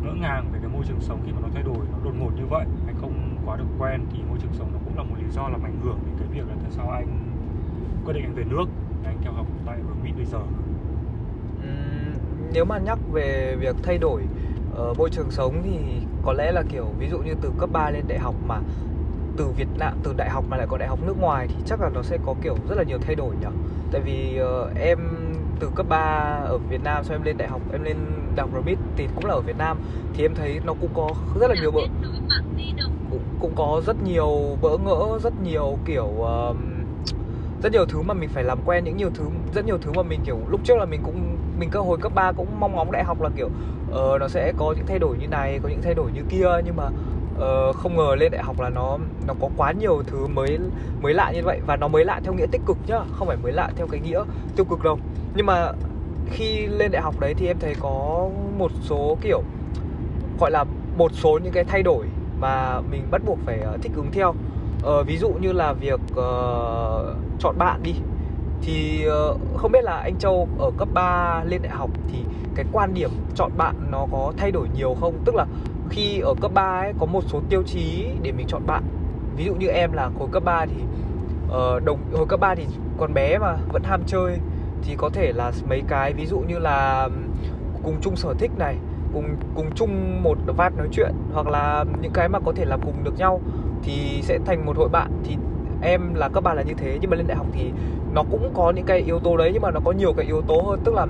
ngỡ 0.03 0.13
ngàng 0.13 0.45
về 0.53 0.59
cái 0.61 0.69
môi 0.73 0.83
trường 0.87 1.01
sống 1.01 1.19
khi 1.25 1.31
mà 1.31 1.39
nó 1.41 1.47
thay 1.53 1.63
đổi, 1.63 1.77
nó 1.91 1.97
đột 2.03 2.13
ngột 2.19 2.31
như 2.35 2.45
vậy. 2.49 2.65
Anh 2.87 2.95
không 3.01 3.37
quá 3.45 3.57
được 3.57 3.67
quen 3.79 4.01
thì 4.13 4.19
môi 4.29 4.37
trường 4.41 4.53
sống 4.53 4.69
nó 4.73 4.79
cũng 4.85 4.97
là 4.97 5.03
một 5.03 5.15
lý 5.19 5.29
do 5.31 5.49
làm 5.49 5.63
ảnh 5.63 5.77
hưởng 5.83 5.99
đến 6.05 6.15
cái 6.19 6.27
việc 6.27 6.49
là 6.49 6.55
tại 6.61 6.71
sao 6.71 6.89
anh 6.89 7.07
quyết 8.05 8.13
định 8.13 8.23
anh 8.23 8.35
về 8.35 8.43
nước. 8.49 8.65
Anh 9.05 9.17
theo 9.21 9.33
học 9.33 9.45
tại 9.65 9.75
ở 9.75 9.95
Mỹ 10.03 10.11
bây 10.15 10.25
giờ. 10.25 10.39
Nếu 12.53 12.65
mà 12.65 12.77
nhắc 12.77 12.99
về 13.11 13.55
việc 13.59 13.75
thay 13.83 13.97
đổi 13.97 14.23
uh, 14.81 14.97
môi 14.97 15.09
trường 15.09 15.31
sống 15.31 15.61
thì 15.63 15.79
có 16.23 16.33
lẽ 16.33 16.51
là 16.51 16.63
kiểu 16.69 16.85
ví 16.99 17.09
dụ 17.09 17.17
như 17.17 17.35
từ 17.41 17.51
cấp 17.59 17.69
3 17.73 17.89
lên 17.89 18.03
đại 18.07 18.19
học 18.19 18.35
mà 18.47 18.59
từ 19.37 19.45
Việt 19.57 19.67
Nam 19.77 19.93
từ 20.03 20.13
đại 20.17 20.29
học 20.29 20.45
mà 20.49 20.57
lại 20.57 20.67
có 20.69 20.77
đại 20.77 20.89
học 20.89 20.99
nước 21.05 21.19
ngoài 21.19 21.47
thì 21.47 21.55
chắc 21.65 21.81
là 21.81 21.89
nó 21.89 22.01
sẽ 22.01 22.17
có 22.25 22.35
kiểu 22.43 22.55
rất 22.69 22.75
là 22.75 22.83
nhiều 22.83 22.97
thay 23.01 23.15
đổi 23.15 23.35
nhỉ? 23.35 23.47
Tại 23.91 24.01
vì 24.01 24.39
uh, 24.41 24.77
em 24.79 24.99
từ 25.59 25.69
cấp 25.75 25.85
3 25.89 25.97
ở 26.45 26.57
Việt 26.57 26.83
Nam 26.83 27.03
sau 27.03 27.15
em 27.15 27.23
lên 27.23 27.37
đại 27.37 27.47
học 27.47 27.61
em 27.71 27.83
lên 27.83 27.97
đại 28.35 28.47
học 28.47 28.61
RMIT 28.63 28.77
thì 28.95 29.07
cũng 29.15 29.25
là 29.25 29.33
ở 29.33 29.41
Việt 29.41 29.57
Nam 29.57 29.77
thì 30.13 30.25
em 30.25 30.35
thấy 30.35 30.59
nó 30.65 30.73
cũng 30.81 30.89
có 30.93 31.09
rất 31.39 31.47
là 31.47 31.55
nhiều 31.61 31.71
bỡ 31.71 31.81
cũng, 33.09 33.21
cũng 33.39 33.51
có 33.55 33.81
rất 33.85 34.03
nhiều 34.03 34.57
bỡ 34.61 34.77
ngỡ 34.77 35.19
rất 35.23 35.33
nhiều 35.43 35.77
kiểu 35.85 36.05
uh, 36.05 36.55
rất 37.63 37.71
nhiều 37.71 37.85
thứ 37.85 38.01
mà 38.01 38.13
mình 38.13 38.29
phải 38.29 38.43
làm 38.43 38.59
quen 38.65 38.83
những 38.83 38.97
nhiều 38.97 39.09
thứ 39.13 39.25
rất 39.53 39.65
nhiều 39.65 39.77
thứ 39.77 39.91
mà 39.91 40.03
mình 40.03 40.19
kiểu 40.25 40.39
lúc 40.49 40.61
trước 40.63 40.77
là 40.77 40.85
mình 40.85 41.01
cũng 41.03 41.37
mình 41.59 41.69
cơ 41.69 41.79
hồi 41.79 41.97
cấp 42.01 42.11
3 42.15 42.31
cũng 42.31 42.47
mong 42.59 42.75
ngóng 42.75 42.91
đại 42.91 43.03
học 43.03 43.21
là 43.21 43.29
kiểu 43.35 43.45
uh, 43.45 44.19
nó 44.19 44.27
sẽ 44.27 44.53
có 44.57 44.73
những 44.77 44.85
thay 44.85 44.99
đổi 44.99 45.17
như 45.17 45.27
này 45.27 45.59
có 45.63 45.69
những 45.69 45.81
thay 45.81 45.93
đổi 45.93 46.11
như 46.11 46.21
kia 46.29 46.47
nhưng 46.65 46.75
mà 46.75 46.89
uh, 47.35 47.75
không 47.75 47.97
ngờ 47.97 48.15
lên 48.15 48.31
đại 48.31 48.43
học 48.43 48.59
là 48.59 48.69
nó 48.69 48.97
nó 49.27 49.33
có 49.41 49.49
quá 49.57 49.71
nhiều 49.71 50.03
thứ 50.07 50.27
mới 50.27 50.59
mới 51.01 51.13
lạ 51.13 51.31
như 51.31 51.41
vậy. 51.43 51.59
Và 51.65 51.75
nó 51.75 51.87
mới 51.87 52.05
lạ 52.05 52.19
theo 52.23 52.33
nghĩa 52.33 52.45
tích 52.51 52.61
cực 52.65 52.77
nhá 52.87 52.99
không 53.11 53.27
phải 53.27 53.37
mới 53.37 53.51
lạ 53.51 53.69
theo 53.75 53.87
cái 53.87 53.99
nghĩa 53.99 54.23
tiêu 54.55 54.65
cực 54.65 54.83
đâu. 54.83 54.99
Nhưng 55.35 55.45
mà 55.45 55.71
khi 56.31 56.67
lên 56.67 56.91
đại 56.91 57.01
học 57.01 57.19
đấy 57.19 57.33
thì 57.37 57.47
em 57.47 57.57
thấy 57.59 57.75
có 57.79 58.29
một 58.57 58.71
số 58.81 59.17
kiểu 59.21 59.43
gọi 60.39 60.51
là 60.51 60.65
một 60.97 61.11
số 61.13 61.39
những 61.43 61.53
cái 61.53 61.63
thay 61.63 61.83
đổi 61.83 62.05
mà 62.39 62.81
mình 62.91 63.01
bắt 63.11 63.21
buộc 63.25 63.39
phải 63.45 63.59
uh, 63.75 63.81
thích 63.81 63.91
ứng 63.95 64.11
theo 64.11 64.33
uh, 64.83 65.07
ví 65.07 65.17
dụ 65.17 65.29
như 65.29 65.51
là 65.51 65.73
việc 65.73 65.99
uh, 66.11 67.15
chọn 67.39 67.57
bạn 67.57 67.83
đi 67.83 67.95
thì 68.61 69.05
uh, 69.07 69.39
không 69.57 69.71
biết 69.71 69.83
là 69.83 69.97
anh 69.97 70.17
Châu 70.19 70.47
ở 70.59 70.71
cấp 70.77 70.87
3 70.93 71.43
lên 71.43 71.61
đại 71.61 71.71
học 71.73 71.89
thì 72.11 72.17
cái 72.55 72.65
quan 72.71 72.93
điểm 72.93 73.09
chọn 73.35 73.51
bạn 73.57 73.75
nó 73.91 74.07
có 74.11 74.33
thay 74.37 74.51
đổi 74.51 74.67
nhiều 74.75 74.95
không? 74.99 75.13
Tức 75.25 75.35
là 75.35 75.45
khi 75.89 76.19
ở 76.19 76.33
cấp 76.41 76.51
3 76.53 76.79
ấy 76.79 76.93
có 76.99 77.05
một 77.05 77.23
số 77.27 77.41
tiêu 77.49 77.63
chí 77.63 78.07
để 78.21 78.31
mình 78.31 78.47
chọn 78.47 78.65
bạn. 78.65 78.83
Ví 79.37 79.45
dụ 79.45 79.55
như 79.55 79.67
em 79.67 79.91
là 79.91 80.09
hồi 80.19 80.29
cấp 80.31 80.43
3 80.43 80.65
thì 80.65 80.83
uh, 81.47 81.83
đồng 81.83 81.99
hồi 82.13 82.25
cấp 82.29 82.39
3 82.39 82.55
thì 82.55 82.65
còn 82.97 83.13
bé 83.13 83.37
mà 83.37 83.57
vẫn 83.71 83.83
ham 83.83 84.01
chơi 84.05 84.37
thì 84.81 84.95
có 84.97 85.09
thể 85.09 85.31
là 85.35 85.51
mấy 85.69 85.81
cái 85.87 86.13
ví 86.13 86.25
dụ 86.25 86.39
như 86.39 86.59
là 86.59 87.09
cùng 87.83 87.95
chung 88.01 88.15
sở 88.15 88.33
thích 88.39 88.51
này 88.57 88.77
cùng 89.13 89.35
cùng 89.55 89.71
chung 89.75 90.23
một 90.23 90.37
vát 90.45 90.77
nói 90.77 90.87
chuyện 90.91 91.11
hoặc 91.33 91.47
là 91.47 91.85
những 92.01 92.11
cái 92.11 92.29
mà 92.29 92.39
có 92.39 92.53
thể 92.55 92.65
làm 92.65 92.81
cùng 92.81 93.03
được 93.03 93.17
nhau 93.17 93.41
thì 93.83 94.21
sẽ 94.21 94.39
thành 94.45 94.65
một 94.65 94.77
hội 94.77 94.89
bạn. 94.89 95.11
Thì 95.23 95.37
em 95.81 96.13
là 96.13 96.29
cấp 96.29 96.43
ba 96.43 96.53
là 96.53 96.61
như 96.61 96.73
thế 96.73 96.97
nhưng 97.01 97.09
mà 97.09 97.17
lên 97.17 97.27
đại 97.27 97.37
học 97.37 97.47
thì 97.53 97.71
nó 98.13 98.23
cũng 98.31 98.51
có 98.53 98.71
những 98.71 98.85
cái 98.85 98.99
yếu 98.99 99.19
tố 99.19 99.37
đấy 99.37 99.49
nhưng 99.53 99.61
mà 99.61 99.71
nó 99.71 99.79
có 99.85 99.91
nhiều 99.91 100.13
cái 100.13 100.25
yếu 100.25 100.41
tố 100.41 100.61
hơn. 100.61 100.79
Tức 100.83 100.93
là 100.93 101.07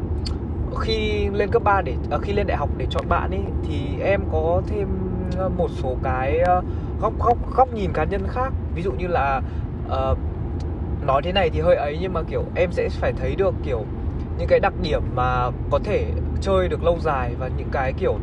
khi 0.79 1.27
lên 1.33 1.49
cấp 1.51 1.63
3 1.63 1.81
để 1.81 1.95
à, 2.11 2.17
khi 2.21 2.33
lên 2.33 2.47
đại 2.47 2.57
học 2.57 2.69
để 2.77 2.85
chọn 2.89 3.09
bạn 3.09 3.31
ấy 3.31 3.41
thì 3.67 3.99
em 4.03 4.21
có 4.31 4.61
thêm 4.67 4.87
ờ, 5.37 5.49
một 5.49 5.69
số 5.71 5.95
cái 6.03 6.39
ờ, 6.39 6.61
góc 7.01 7.13
góc 7.19 7.37
góc 7.55 7.73
nhìn 7.73 7.93
cá 7.93 8.03
nhân 8.03 8.21
khác. 8.27 8.53
Ví 8.75 8.81
dụ 8.81 8.91
như 8.91 9.07
là 9.07 9.41
uh, 9.85 10.17
nói 11.05 11.21
thế 11.21 11.31
này 11.31 11.49
thì 11.49 11.59
hơi 11.59 11.75
ấy 11.75 11.97
nhưng 12.01 12.13
mà 12.13 12.21
kiểu 12.29 12.43
em 12.55 12.71
sẽ 12.71 12.89
phải 12.89 13.13
thấy 13.13 13.35
được 13.35 13.53
kiểu 13.63 13.85
những 14.37 14.47
cái 14.47 14.59
đặc 14.59 14.73
điểm 14.81 15.01
mà 15.15 15.49
có 15.71 15.79
thể 15.83 16.05
chơi 16.43 16.67
được 16.67 16.83
lâu 16.83 16.97
dài 17.01 17.35
và 17.39 17.49
những 17.57 17.69
cái 17.71 17.93
kiểu 17.93 18.15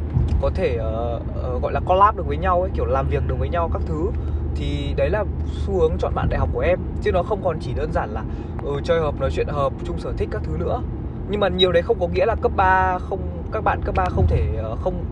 có 0.43 0.51
thể 0.55 0.79
uh, 0.79 1.23
uh, 1.57 1.63
gọi 1.63 1.73
là 1.73 1.81
collab 1.81 2.17
được 2.17 2.27
với 2.27 2.37
nhau 2.37 2.63
ấy 2.63 2.71
kiểu 2.75 2.85
làm 2.85 3.07
việc 3.09 3.23
được 3.27 3.35
với 3.39 3.49
nhau 3.49 3.71
các 3.73 3.83
thứ 3.87 4.11
thì 4.55 4.95
đấy 4.97 5.11
là 5.11 5.25
xu 5.47 5.81
hướng 5.81 5.99
chọn 5.99 6.15
bạn 6.15 6.29
đại 6.31 6.41
học 6.41 6.49
của 6.53 6.61
em. 6.61 6.79
Chứ 7.03 7.13
nó 7.13 7.23
không 7.23 7.41
còn 7.45 7.59
chỉ 7.61 7.73
đơn 7.75 7.93
giản 7.93 8.11
là 8.11 8.25
ừ, 8.65 8.81
chơi 8.85 9.01
hợp 9.01 9.21
nói 9.21 9.31
chuyện 9.33 9.47
hợp 9.49 9.73
chung 9.85 9.99
sở 9.99 10.13
thích 10.17 10.29
các 10.33 10.43
thứ 10.45 10.57
nữa. 10.59 10.83
Nhưng 11.31 11.41
mà 11.41 11.49
nhiều 11.49 11.73
đấy 11.73 11.83
không 11.83 11.97
có 12.01 12.09
nghĩa 12.09 12.27
là 12.27 12.35
cấp 12.43 12.53
3 12.57 12.99
không 12.99 13.21
các 13.53 13.65
bạn 13.65 13.81
cấp 13.85 13.95
3 13.95 14.05
không 14.05 14.27
thể 14.27 14.49
uh, 14.73 14.81
không 14.81 15.05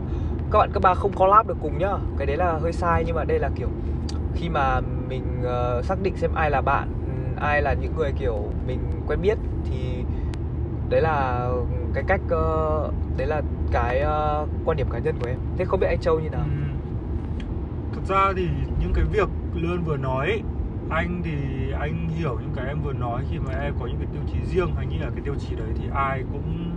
các 0.50 0.58
bạn 0.58 0.70
cấp 0.72 0.82
3 0.82 0.94
không 0.94 1.12
collab 1.12 1.48
được 1.48 1.56
cùng 1.62 1.78
nhá. 1.78 1.92
Cái 2.18 2.26
đấy 2.26 2.36
là 2.36 2.52
hơi 2.52 2.72
sai 2.72 3.04
nhưng 3.06 3.16
mà 3.16 3.24
đây 3.24 3.38
là 3.38 3.50
kiểu 3.56 3.68
khi 4.34 4.48
mà 4.48 4.80
mình 5.08 5.24
uh, 5.40 5.84
xác 5.84 6.02
định 6.02 6.16
xem 6.16 6.30
ai 6.34 6.50
là 6.50 6.60
bạn 6.60 6.88
ai 7.40 7.62
là 7.62 7.72
những 7.72 7.92
người 7.96 8.12
kiểu 8.18 8.44
mình 8.66 8.78
quen 9.06 9.20
biết 9.22 9.38
thì 9.70 10.04
đấy 10.88 11.00
là 11.00 11.48
cái 11.98 12.18
cách 12.18 12.20
uh, 12.24 12.94
đấy 13.16 13.26
là 13.26 13.42
cái 13.72 14.02
uh, 14.02 14.48
quan 14.64 14.76
điểm 14.76 14.86
cá 14.90 14.98
nhân 14.98 15.14
của 15.20 15.28
em. 15.28 15.38
Thế 15.56 15.64
không 15.64 15.80
biết 15.80 15.86
anh 15.86 16.00
châu 16.00 16.20
như 16.20 16.30
nào? 16.30 16.40
Ừ. 16.40 16.48
thực 17.92 18.04
ra 18.08 18.32
thì 18.36 18.48
những 18.80 18.92
cái 18.94 19.04
việc 19.04 19.28
lươn 19.54 19.82
vừa 19.84 19.96
nói 19.96 20.42
anh 20.90 21.22
thì 21.24 21.32
anh 21.80 22.08
hiểu 22.08 22.38
những 22.40 22.52
cái 22.56 22.66
em 22.66 22.82
vừa 22.82 22.92
nói 22.92 23.22
khi 23.30 23.38
mà 23.38 23.52
em 23.52 23.74
có 23.80 23.86
những 23.86 23.96
cái 23.98 24.06
tiêu 24.12 24.22
chí 24.32 24.38
riêng. 24.54 24.74
Anh 24.78 24.88
nghĩ 24.88 24.98
là 24.98 25.10
cái 25.14 25.20
tiêu 25.24 25.34
chí 25.34 25.56
đấy 25.56 25.68
thì 25.74 25.88
ai 25.94 26.24
cũng 26.32 26.70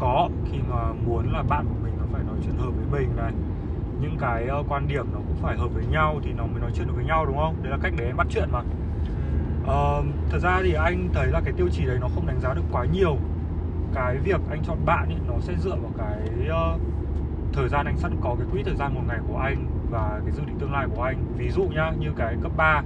có 0.00 0.28
khi 0.52 0.58
mà 0.70 0.92
muốn 1.06 1.32
là 1.32 1.42
bạn 1.42 1.66
của 1.68 1.84
mình 1.84 1.94
nó 1.98 2.04
phải 2.12 2.22
nói 2.24 2.36
chuyện 2.44 2.56
hợp 2.56 2.70
với 2.70 3.00
mình 3.00 3.16
này. 3.16 3.32
Những 4.00 4.16
cái 4.20 4.48
uh, 4.60 4.66
quan 4.68 4.88
điểm 4.88 5.06
nó 5.12 5.18
cũng 5.18 5.36
phải 5.42 5.56
hợp 5.56 5.68
với 5.74 5.84
nhau 5.86 6.20
thì 6.24 6.32
nó 6.32 6.46
mới 6.46 6.60
nói 6.60 6.70
chuyện 6.74 6.86
được 6.86 6.92
với 6.96 7.04
nhau 7.04 7.26
đúng 7.26 7.36
không? 7.36 7.54
Đấy 7.62 7.70
là 7.70 7.78
cách 7.82 7.92
để 7.96 8.06
em 8.06 8.16
bắt 8.16 8.26
chuyện 8.30 8.48
mà. 8.52 8.60
Uh, 9.62 10.04
thật 10.30 10.38
ra 10.38 10.60
thì 10.62 10.72
anh 10.72 11.08
thấy 11.14 11.26
là 11.26 11.40
cái 11.44 11.52
tiêu 11.56 11.68
chí 11.72 11.86
đấy 11.86 11.98
nó 12.00 12.08
không 12.14 12.26
đánh 12.26 12.40
giá 12.40 12.54
được 12.54 12.62
quá 12.72 12.84
nhiều 12.92 13.16
cái 13.94 14.18
việc 14.18 14.40
anh 14.50 14.62
chọn 14.64 14.78
bạn 14.84 15.08
ấy 15.08 15.18
nó 15.28 15.34
sẽ 15.40 15.54
dựa 15.56 15.76
vào 15.76 15.92
cái 15.98 16.20
uh, 16.48 16.80
thời 17.52 17.68
gian 17.68 17.86
anh 17.86 17.98
sẵn 17.98 18.16
có 18.20 18.36
cái 18.38 18.46
quỹ 18.52 18.62
thời 18.62 18.76
gian 18.76 18.94
một 18.94 19.00
ngày 19.08 19.18
của 19.28 19.38
anh 19.38 19.66
và 19.90 20.20
cái 20.24 20.32
dự 20.32 20.42
định 20.46 20.58
tương 20.58 20.72
lai 20.72 20.86
của 20.94 21.02
anh. 21.02 21.16
Ví 21.36 21.50
dụ 21.50 21.62
nhá 21.62 21.92
như 21.98 22.12
cái 22.16 22.36
cấp 22.42 22.52
3 22.56 22.82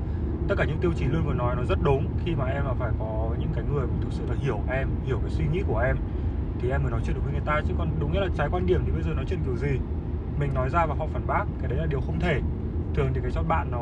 tất 0.49 0.55
cả 0.59 0.65
những 0.65 0.79
tiêu 0.81 0.93
chí 0.97 1.05
luôn 1.05 1.23
vừa 1.27 1.35
nói 1.35 1.57
nó 1.57 1.65
rất 1.65 1.79
đúng. 1.83 2.07
Khi 2.25 2.35
mà 2.35 2.45
em 2.45 2.65
là 2.65 2.75
phải 2.79 2.91
có 2.99 3.31
những 3.39 3.51
cái 3.55 3.65
người 3.73 3.87
mà 3.87 3.93
thực 4.01 4.13
sự 4.13 4.25
là 4.29 4.35
hiểu 4.39 4.61
em 4.71 4.89
hiểu 5.05 5.19
cái 5.21 5.31
suy 5.31 5.45
nghĩ 5.53 5.63
của 5.67 5.79
em 5.79 5.97
thì 6.61 6.71
em 6.71 6.83
mới 6.83 6.91
nói 6.91 7.01
chuyện 7.05 7.15
được 7.15 7.23
với 7.25 7.33
người 7.33 7.43
ta. 7.45 7.61
Chứ 7.69 7.75
còn 7.79 7.91
đúng 8.01 8.13
nghĩa 8.13 8.21
là 8.21 8.29
trái 8.37 8.49
quan 8.53 8.67
điểm 8.67 8.83
thì 8.87 8.93
bây 8.93 9.03
giờ 9.03 9.11
nói 9.15 9.25
chuyện 9.29 9.41
kiểu 9.45 9.57
gì? 9.57 9.79
Mình 10.41 10.55
nói 10.55 10.71
ra 10.71 10.87
và 10.87 10.95
họ 10.95 11.07
phản 11.13 11.27
bác 11.27 11.45
cái 11.61 11.71
đấy 11.71 11.79
là 11.79 11.87
điều 11.87 12.01
không 12.01 12.21
thể. 12.21 12.41
Thường 12.95 13.11
thì 13.15 13.21
cái 13.23 13.31
chọn 13.31 13.49
bạn 13.49 13.71
nó 13.71 13.79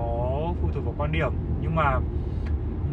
phụ 0.62 0.68
thuộc 0.75 0.85
vào 0.85 0.95
quan 0.99 1.12
điểm. 1.12 1.33
Nhưng 1.62 1.75
mà 1.75 2.00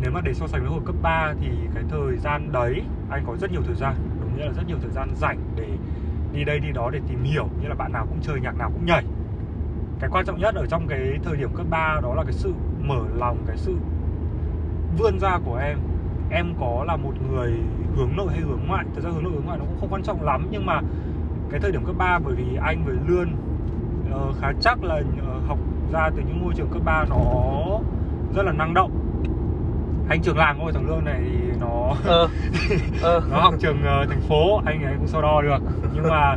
nếu 0.02 0.12
mà 0.12 0.22
để 0.22 0.34
so 0.34 0.48
sánh 0.48 0.62
với 0.62 0.70
hồi 0.70 0.82
cấp 0.86 0.96
3 1.02 1.34
thì 1.42 1.48
cái 1.76 1.84
thời 1.90 2.18
gian 2.18 2.52
đấy 2.52 2.82
anh 3.10 3.24
có 3.28 3.36
rất 3.38 3.52
nhiều 3.52 3.62
thời 3.66 3.76
gian 3.76 3.96
nghĩa 4.38 4.46
là 4.46 4.52
rất 4.52 4.64
nhiều 4.68 4.78
thời 4.82 4.92
gian 4.92 5.10
rảnh 5.16 5.40
để 5.56 5.68
đi 6.34 6.44
đây 6.44 6.60
đi 6.60 6.72
đó 6.72 6.90
để 6.94 7.00
tìm 7.08 7.24
hiểu 7.24 7.48
như 7.62 7.68
là 7.68 7.76
bạn 7.76 7.94
nào 7.94 8.06
cũng 8.10 8.20
chơi 8.22 8.40
nhạc 8.42 8.58
nào 8.58 8.72
cũng 8.74 8.86
nhảy. 8.86 9.04
Cái 10.00 10.10
quan 10.14 10.26
trọng 10.26 10.40
nhất 10.40 10.56
ở 10.56 10.66
trong 10.66 10.88
cái 10.88 11.20
thời 11.24 11.38
điểm 11.38 11.50
cấp 11.56 11.66
3 11.70 12.00
đó 12.04 12.14
là 12.14 12.24
cái 12.24 12.34
sự 12.34 12.54
mở 12.82 13.06
lòng 13.16 13.38
cái 13.48 13.58
sự 13.58 13.76
vươn 14.98 15.20
ra 15.20 15.40
của 15.46 15.56
em. 15.56 15.78
Em 16.32 16.54
có 16.60 16.84
là 16.88 16.96
một 16.96 17.14
người 17.30 17.54
hướng 17.96 18.16
nội 18.16 18.28
hay 18.32 18.42
hướng 18.42 18.60
ngoại? 18.68 18.86
Thực 18.96 19.04
ra 19.04 19.10
hướng 19.10 19.24
nội 19.24 19.34
hướng 19.34 19.46
ngoại 19.46 19.58
nó 19.60 19.66
cũng 19.66 19.80
không 19.80 19.90
quan 19.90 20.04
trọng 20.04 20.24
lắm 20.24 20.48
nhưng 20.52 20.66
mà 20.66 20.82
cái 21.50 21.60
thời 21.60 21.72
điểm 21.72 21.86
cấp 21.86 21.96
3 21.98 22.20
bởi 22.26 22.36
vì 22.36 22.58
anh 22.62 22.86
với 22.86 22.96
lươn 23.08 23.30
uh, 24.14 24.36
khá 24.42 24.52
chắc 24.62 24.84
là 24.84 24.96
uh, 24.96 25.48
học 25.48 25.58
ra 25.92 26.10
từ 26.16 26.24
những 26.28 26.44
môi 26.46 26.54
trường 26.56 26.70
cấp 26.70 26.82
3 26.86 27.06
nó 27.10 27.16
rất 28.36 28.44
là 28.46 28.52
năng 28.52 28.74
động 28.74 29.03
anh 30.10 30.22
trường 30.22 30.38
làng 30.38 30.58
thôi 30.60 30.72
thằng 30.74 30.88
lương 30.88 31.06
này 31.06 31.22
thì 31.24 31.52
nó 31.60 31.96
ờ. 32.06 32.30
Ờ. 33.02 33.22
nó 33.32 33.40
học 33.40 33.54
trường 33.60 33.78
uh, 33.78 34.10
thành 34.10 34.22
phố 34.22 34.62
anh 34.66 34.84
ấy 34.84 34.94
cũng 34.98 35.08
so 35.08 35.22
đo 35.22 35.42
được. 35.42 35.60
Nhưng 35.94 36.10
mà 36.10 36.36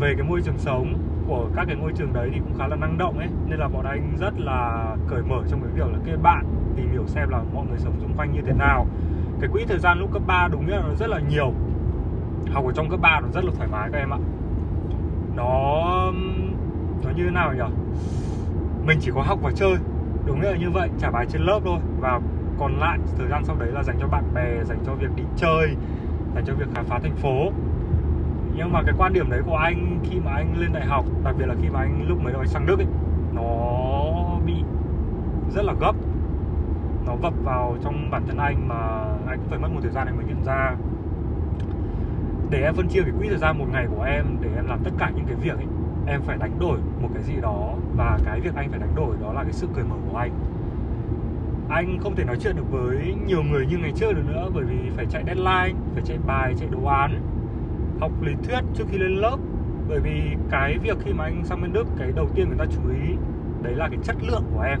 về 0.00 0.14
cái 0.18 0.26
môi 0.28 0.40
trường 0.44 0.58
sống 0.58 0.94
của 1.28 1.48
các 1.56 1.64
cái 1.66 1.76
ngôi 1.76 1.92
trường 1.96 2.12
đấy 2.12 2.30
thì 2.32 2.40
cũng 2.40 2.58
khá 2.58 2.66
là 2.66 2.76
năng 2.76 2.98
động 2.98 3.18
ấy. 3.18 3.28
Nên 3.46 3.58
là 3.58 3.68
bọn 3.68 3.84
anh 3.84 4.16
rất 4.20 4.40
là 4.40 4.86
cởi 5.08 5.22
mở 5.22 5.42
trong 5.50 5.60
cái 5.60 5.70
việc 5.74 5.92
là 5.92 5.98
kết 6.06 6.16
bạn 6.22 6.44
tìm 6.76 6.92
hiểu 6.92 7.06
xem 7.06 7.28
là 7.28 7.40
mọi 7.54 7.66
người 7.66 7.78
sống 7.78 7.94
xung 8.00 8.16
quanh 8.16 8.32
như 8.32 8.40
thế 8.46 8.52
nào. 8.52 8.86
Cái 9.40 9.50
quỹ 9.52 9.64
thời 9.68 9.78
gian 9.78 9.98
lúc 9.98 10.12
cấp 10.12 10.22
3 10.26 10.48
đúng 10.52 10.68
là 10.68 10.80
nó 10.88 10.94
rất 10.94 11.06
là 11.06 11.20
nhiều. 11.28 11.52
Học 12.52 12.64
ở 12.66 12.72
trong 12.72 12.90
cấp 12.90 13.00
3 13.00 13.20
nó 13.20 13.28
rất 13.34 13.44
là 13.44 13.50
thoải 13.56 13.68
mái 13.72 13.88
các 13.92 13.98
em 13.98 14.10
ạ. 14.10 14.18
Nó 15.36 15.84
nó 17.04 17.10
như 17.16 17.24
thế 17.24 17.30
nào 17.30 17.54
nhỉ? 17.54 17.74
Mình 18.86 18.98
chỉ 19.00 19.10
có 19.14 19.22
học 19.22 19.38
và 19.42 19.50
chơi. 19.54 19.76
Đúng 20.26 20.40
là 20.40 20.56
như 20.56 20.70
vậy 20.70 20.90
trả 20.98 21.10
bài 21.10 21.26
trên 21.28 21.42
lớp 21.42 21.60
thôi. 21.64 21.78
Và 22.00 22.20
còn 22.58 22.78
lại 22.78 22.98
thời 23.18 23.28
gian 23.28 23.44
sau 23.44 23.56
đấy 23.56 23.68
là 23.72 23.82
dành 23.82 23.96
cho 24.00 24.06
bạn 24.06 24.24
bè, 24.34 24.64
dành 24.64 24.78
cho 24.86 24.94
việc 24.94 25.16
đi 25.16 25.22
chơi, 25.36 25.76
dành 26.34 26.44
cho 26.46 26.54
việc 26.54 26.66
khám 26.74 26.84
phá 26.84 26.98
thành 26.98 27.16
phố. 27.16 27.50
Nhưng 28.56 28.72
mà 28.72 28.82
cái 28.86 28.94
quan 28.98 29.12
điểm 29.12 29.30
đấy 29.30 29.42
của 29.46 29.56
anh 29.56 29.98
khi 30.04 30.20
mà 30.20 30.30
anh 30.32 30.54
lên 30.58 30.72
đại 30.72 30.86
học, 30.86 31.04
đặc 31.24 31.34
biệt 31.38 31.46
là 31.46 31.54
khi 31.62 31.68
mà 31.68 31.80
anh 31.80 32.08
lúc 32.08 32.22
mới 32.22 32.32
đầu 32.32 32.42
anh 32.42 32.48
sang 32.48 32.66
đức 32.66 32.78
ấy, 32.78 32.86
nó 33.32 33.44
bị 34.46 34.54
rất 35.54 35.64
là 35.64 35.72
gấp. 35.80 35.92
Nó 37.06 37.14
vập 37.14 37.34
vào 37.44 37.76
trong 37.82 38.10
bản 38.10 38.22
thân 38.26 38.36
anh 38.36 38.68
mà 38.68 38.76
anh 39.28 39.38
cũng 39.38 39.48
phải 39.48 39.58
mất 39.58 39.68
một 39.74 39.80
thời 39.82 39.92
gian 39.92 40.06
để 40.06 40.12
mới 40.12 40.24
nhận 40.24 40.44
ra. 40.44 40.74
Để 42.50 42.62
em 42.62 42.74
phân 42.74 42.88
chia 42.88 43.02
cái 43.02 43.12
quỹ 43.18 43.28
thời 43.28 43.38
gian 43.38 43.58
một 43.58 43.66
ngày 43.72 43.86
của 43.96 44.02
em, 44.02 44.24
để 44.40 44.48
em 44.56 44.66
làm 44.66 44.78
tất 44.84 44.90
cả 44.98 45.10
những 45.16 45.26
cái 45.26 45.34
việc 45.34 45.56
ấy, 45.56 45.66
em 46.06 46.22
phải 46.22 46.36
đánh 46.36 46.58
đổi 46.60 46.78
một 47.02 47.08
cái 47.14 47.22
gì 47.22 47.34
đó 47.42 47.74
và 47.96 48.18
cái 48.24 48.40
việc 48.40 48.54
anh 48.54 48.70
phải 48.70 48.78
đánh 48.78 48.94
đổi 48.94 49.16
đó 49.22 49.32
là 49.32 49.42
cái 49.42 49.52
sự 49.52 49.68
cởi 49.74 49.84
mở 49.84 49.96
của 50.10 50.18
anh 50.18 50.30
anh 51.68 51.98
không 52.02 52.16
thể 52.16 52.24
nói 52.24 52.36
chuyện 52.40 52.56
được 52.56 52.70
với 52.70 53.14
nhiều 53.26 53.42
người 53.42 53.66
như 53.66 53.78
ngày 53.78 53.92
trước 53.96 54.12
được 54.12 54.22
nữa 54.26 54.50
bởi 54.54 54.64
vì 54.64 54.90
phải 54.96 55.06
chạy 55.06 55.22
deadline, 55.26 55.80
phải 55.94 56.02
chạy 56.04 56.18
bài, 56.26 56.54
chạy 56.58 56.68
đồ 56.72 56.84
án, 56.84 57.20
học 58.00 58.12
lý 58.22 58.32
thuyết 58.44 58.60
trước 58.74 58.84
khi 58.90 58.98
lên 58.98 59.16
lớp. 59.16 59.36
Bởi 59.88 60.00
vì 60.00 60.22
cái 60.50 60.78
việc 60.78 60.98
khi 61.04 61.12
mà 61.12 61.24
anh 61.24 61.44
sang 61.44 61.62
bên 61.62 61.72
đức, 61.72 61.86
cái 61.98 62.12
đầu 62.16 62.28
tiên 62.34 62.48
người 62.48 62.58
ta 62.58 62.64
chú 62.66 62.80
ý, 62.90 63.14
đấy 63.62 63.74
là 63.74 63.88
cái 63.88 63.98
chất 64.04 64.16
lượng 64.22 64.42
của 64.54 64.60
em. 64.60 64.80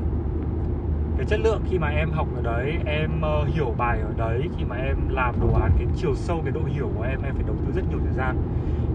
Cái 1.16 1.26
chất 1.26 1.40
lượng 1.40 1.62
khi 1.70 1.78
mà 1.78 1.88
em 1.88 2.10
học 2.10 2.28
ở 2.36 2.42
đấy, 2.42 2.74
em 2.86 3.20
ờ, 3.20 3.44
hiểu 3.44 3.74
bài 3.78 4.00
ở 4.00 4.12
đấy, 4.16 4.48
khi 4.58 4.64
mà 4.64 4.76
em 4.76 4.96
làm 5.08 5.34
đồ 5.40 5.52
án, 5.60 5.70
cái 5.78 5.86
chiều 5.96 6.14
sâu, 6.14 6.40
cái 6.44 6.52
độ 6.52 6.60
hiểu 6.64 6.90
của 6.96 7.02
em 7.02 7.22
em 7.22 7.34
phải 7.34 7.44
đầu 7.46 7.56
tư 7.66 7.72
rất 7.74 7.82
nhiều 7.90 7.98
thời 8.04 8.14
gian. 8.14 8.36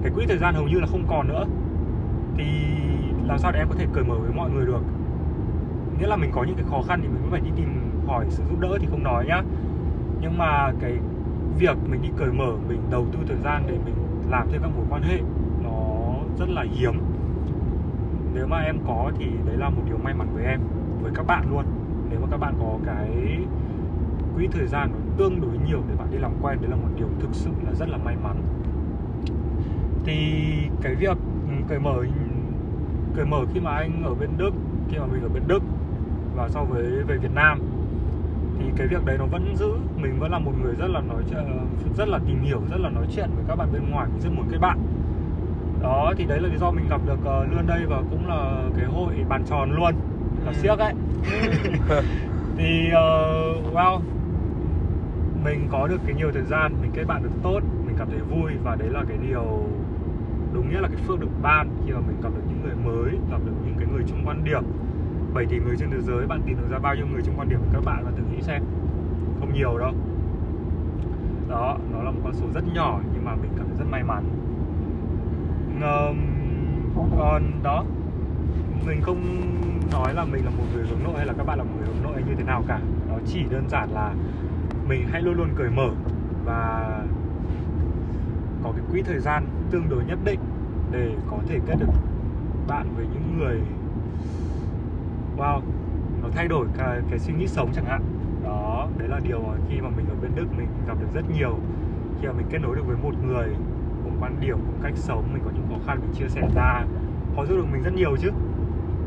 Cái 0.04 0.12
quỹ 0.16 0.26
thời 0.26 0.38
gian 0.38 0.56
hầu 0.56 0.68
như 0.68 0.80
là 0.80 0.88
không 0.88 1.06
còn 1.08 1.28
nữa. 1.28 1.46
Thì 2.38 2.46
làm 3.28 3.38
sao 3.40 3.52
để 3.52 3.60
em 3.60 3.68
có 3.70 3.76
thể 3.76 3.86
cởi 3.94 4.04
mở 4.04 4.16
với 4.16 4.32
mọi 4.32 4.50
người 4.52 4.66
được? 4.66 4.82
Nghĩa 6.00 6.08
là 6.08 6.16
mình 6.16 6.32
có 6.34 6.44
những 6.44 6.56
cái 6.56 6.66
khó 6.70 6.82
khăn 6.88 7.00
thì 7.02 7.08
mình 7.08 7.18
cũng 7.22 7.32
phải 7.32 7.42
đi 7.42 7.50
tìm 7.56 7.68
hỏi, 8.08 8.26
sự 8.30 8.44
giúp 8.50 8.60
đỡ 8.60 8.78
thì 8.82 8.88
không 8.92 9.04
nói 9.04 9.26
nhá. 9.28 9.42
Nhưng 10.22 10.38
mà 10.38 10.72
cái 10.80 10.98
việc 11.58 11.78
mình 11.90 12.02
đi 12.02 12.10
cởi 12.18 12.32
mở, 12.32 12.52
mình 12.68 12.82
đầu 12.92 13.06
tư 13.12 13.20
thời 13.28 13.38
gian 13.44 13.64
để 13.68 13.78
mình 13.86 13.96
làm 14.30 14.48
thêm 14.52 14.62
các 14.62 14.72
mối 14.76 14.86
quan 14.90 15.02
hệ, 15.02 15.20
nó 15.64 16.14
rất 16.40 16.50
là 16.50 16.66
hiếm. 16.72 16.94
Nếu 18.34 18.48
mà 18.48 18.58
em 18.60 18.78
có 18.88 19.12
thì 19.20 19.26
đấy 19.46 19.58
là 19.58 19.70
một 19.70 19.82
điều 19.86 19.98
may 19.98 20.14
mắn 20.14 20.28
với 20.34 20.46
em, 20.46 20.60
với 21.02 21.12
các 21.16 21.28
bạn 21.28 21.44
luôn. 21.52 21.66
Nếu 22.10 22.20
mà 22.20 22.28
các 22.32 22.38
bạn 22.38 22.54
có 22.60 22.78
cái 22.86 23.38
quỹ 24.36 24.48
thời 24.52 24.68
gian 24.68 24.92
nó 24.92 24.98
tương 25.18 25.42
đối 25.42 25.58
nhiều 25.68 25.82
để 25.90 25.96
bạn 25.96 26.08
đi 26.12 26.18
làm 26.18 26.32
quen, 26.42 26.58
đấy 26.62 26.70
là 26.70 26.76
một 26.76 26.90
điều 26.96 27.08
thực 27.20 27.30
sự 27.32 27.50
là 27.66 27.74
rất 27.74 27.90
là 27.90 27.98
may 27.98 28.16
mắn. 28.24 28.36
Thì 30.06 30.44
cái 30.82 30.96
việc 30.96 31.18
ừ, 31.48 31.54
cởi 31.68 31.80
mở 31.80 32.04
cởi 33.16 33.26
mở 33.26 33.46
khi 33.54 33.60
mà 33.60 33.72
anh 33.72 34.04
ở 34.04 34.14
bên 34.14 34.30
Đức, 34.38 34.52
khi 34.90 34.98
mà 34.98 35.06
mình 35.06 35.22
ở 35.22 35.30
bên 35.30 35.44
Đức 35.48 35.64
và 36.40 36.50
so 36.50 36.64
với 36.64 36.84
về 37.08 37.18
Việt 37.18 37.32
Nam. 37.34 37.60
Thì 38.60 38.66
cái 38.78 38.88
việc 38.88 39.06
đấy 39.06 39.18
nó 39.18 39.26
vẫn 39.26 39.56
giữ 39.56 39.74
mình 39.96 40.20
vẫn 40.20 40.32
là 40.32 40.40
một 40.40 40.52
người 40.62 40.76
rất 40.76 40.88
là 40.88 41.02
nói 41.02 41.24
rất 41.98 42.08
là 42.08 42.20
tìm 42.28 42.42
hiểu 42.42 42.62
rất 42.72 42.78
là 42.80 42.90
nói 42.90 43.06
chuyện 43.16 43.30
với 43.36 43.46
các 43.48 43.56
bạn 43.56 43.72
bên 43.74 43.90
ngoài 43.90 44.08
mình 44.12 44.22
rất 44.22 44.30
muốn 44.36 44.46
kết 44.52 44.58
bạn. 44.58 44.80
Đó 45.82 46.14
thì 46.18 46.26
đấy 46.26 46.40
là 46.40 46.50
lý 46.50 46.58
do 46.58 46.72
mình 46.72 46.88
gặp 46.90 47.02
được 47.08 47.20
uh, 47.20 47.52
lươn 47.52 47.68
đây 47.68 47.86
và 47.86 48.02
cũng 48.10 48.28
là 48.28 48.64
cái 48.78 48.86
hội 48.86 49.14
bàn 49.30 49.44
tròn 49.50 49.72
luôn 49.72 49.94
là 50.46 50.52
ừ. 50.52 50.54
siếc 50.54 50.80
ấy. 50.80 50.94
Thì 52.58 52.88
uh, 52.88 53.74
wow. 53.74 54.00
Mình 55.44 55.68
có 55.72 55.88
được 55.88 56.02
cái 56.06 56.16
nhiều 56.16 56.32
thời 56.34 56.44
gian 56.44 56.74
mình 56.82 56.92
kết 56.94 57.04
bạn 57.04 57.24
được 57.24 57.30
tốt 57.44 57.60
mình 57.86 57.96
cảm 57.98 58.08
thấy 58.10 58.20
vui 58.20 58.52
và 58.64 58.76
đấy 58.76 58.90
là 58.90 59.04
cái 59.10 59.18
điều 59.28 59.64
đúng 60.54 60.70
nghĩa 60.70 60.80
là 60.80 60.88
cái 60.88 60.98
phước 61.08 61.20
được 61.20 61.30
ban 61.42 61.70
khi 61.86 61.94
mà 61.94 62.00
mình 62.00 62.22
gặp 62.24 62.30
được 62.36 62.42
những 62.50 62.62
người 62.64 62.76
mới 62.86 63.12
gặp 63.32 63.38
được 63.46 63.54
những 63.66 63.76
cái 63.78 63.88
người 63.94 64.04
chung 64.08 64.22
quan 64.26 64.44
điểm 64.44 64.64
7 65.34 65.46
tỷ 65.46 65.60
người 65.60 65.76
trên 65.78 65.92
thế 65.92 66.02
giới 66.02 66.28
bạn 66.28 66.42
tìm 66.46 66.58
được 66.58 66.68
ra 66.72 66.80
bao 66.80 66.96
nhiêu 66.96 67.06
người 67.08 67.22
chung 67.26 67.36
quan 67.38 67.50
điểm 67.50 67.60
với 67.60 67.70
các 67.74 67.86
bạn 67.86 68.06
và 68.06 68.12
tự 68.18 68.24
nghĩ 68.24 68.42
xem. 68.42 68.64
Không 69.40 69.54
nhiều 69.54 69.78
đâu. 69.78 69.94
Đó 71.50 71.78
nó 71.92 72.04
là 72.04 72.12
một 72.12 72.20
con 72.24 72.34
số 72.34 72.46
rất 72.54 72.64
nhỏ 72.74 73.00
nhưng 73.14 73.26
mà 73.26 73.36
mình 73.36 73.52
cảm 73.58 73.68
thấy 73.68 73.78
rất 73.80 73.86
may 73.90 74.04
mắn. 74.04 74.24
Um, 75.82 76.18
còn 77.18 77.44
đó 77.64 77.86
mình 78.86 79.02
không 79.02 79.22
nói 79.92 80.14
là 80.14 80.26
mình 80.26 80.46
là 80.46 80.52
một 80.52 80.64
người 80.74 80.88
hướng 80.88 81.04
nội 81.04 81.14
hay 81.18 81.26
là 81.26 81.34
các 81.38 81.44
bạn 81.44 81.58
là 81.58 81.64
một 81.64 81.72
người 81.78 81.88
hướng 81.88 82.04
nội 82.04 82.14
hay 82.14 82.24
như 82.24 82.36
thế 82.36 82.44
nào 82.44 82.64
cả. 82.68 82.80
Nó 83.10 83.16
chỉ 83.26 83.44
đơn 83.50 83.70
giản 83.70 83.90
là 83.92 84.14
mình 84.88 85.08
hãy 85.12 85.22
luôn 85.22 85.34
luôn 85.34 85.50
cởi 85.56 85.70
mở 85.70 85.90
và 86.46 87.04
có 88.64 88.72
cái 88.72 88.86
quỹ 88.92 89.02
thời 89.02 89.20
gian 89.20 89.46
tương 89.72 89.90
đối 89.90 90.04
nhất 90.06 90.20
định 90.26 90.40
để 90.92 91.16
có 91.32 91.38
thể 91.48 91.60
kết 91.68 91.76
được 91.80 91.94
bạn 92.68 92.88
với 92.96 93.06
những 93.14 93.38
người 93.40 93.62
wow 95.40 95.62
nó 96.22 96.30
thay 96.32 96.48
đổi 96.48 96.68
cái, 96.78 97.00
cái 97.10 97.20
suy 97.20 97.34
nghĩ 97.34 97.48
sống 97.48 97.70
chẳng 97.74 97.86
hạn. 97.86 98.02
Đó 98.44 98.88
đấy 98.98 99.08
là 99.08 99.20
điều 99.24 99.40
mà 99.40 99.54
khi 99.70 99.82
mà 99.82 99.90
mình 99.98 100.06
ở 100.10 100.16
bên 100.22 100.32
đức 100.36 100.46
mình 100.58 100.68
gặp 100.88 100.98
được 101.02 101.08
rất 101.14 101.30
nhiều. 101.38 101.56
Khi 102.22 102.28
mà 102.28 102.34
mình 102.34 102.46
kết 102.50 102.60
nối 102.60 102.76
được 102.76 102.84
với 102.88 102.98
một 103.04 103.14
người 103.28 103.48
cùng 104.04 104.18
quan 104.20 104.36
điểm 104.40 104.58
cùng 104.66 104.80
cách 104.84 104.94
sống 104.96 105.24
mình 105.34 105.42
có 105.46 105.52
những 105.54 105.68
khó 105.70 105.76
khăn 105.88 106.00
mình 106.02 106.14
chia 106.14 106.28
sẻ 106.30 106.42
ra 106.56 106.84
họ 107.36 107.46
giúp 107.46 107.56
được 107.56 107.66
mình 107.72 107.84
rất 107.84 107.94
nhiều 107.94 108.16
chứ. 108.22 108.30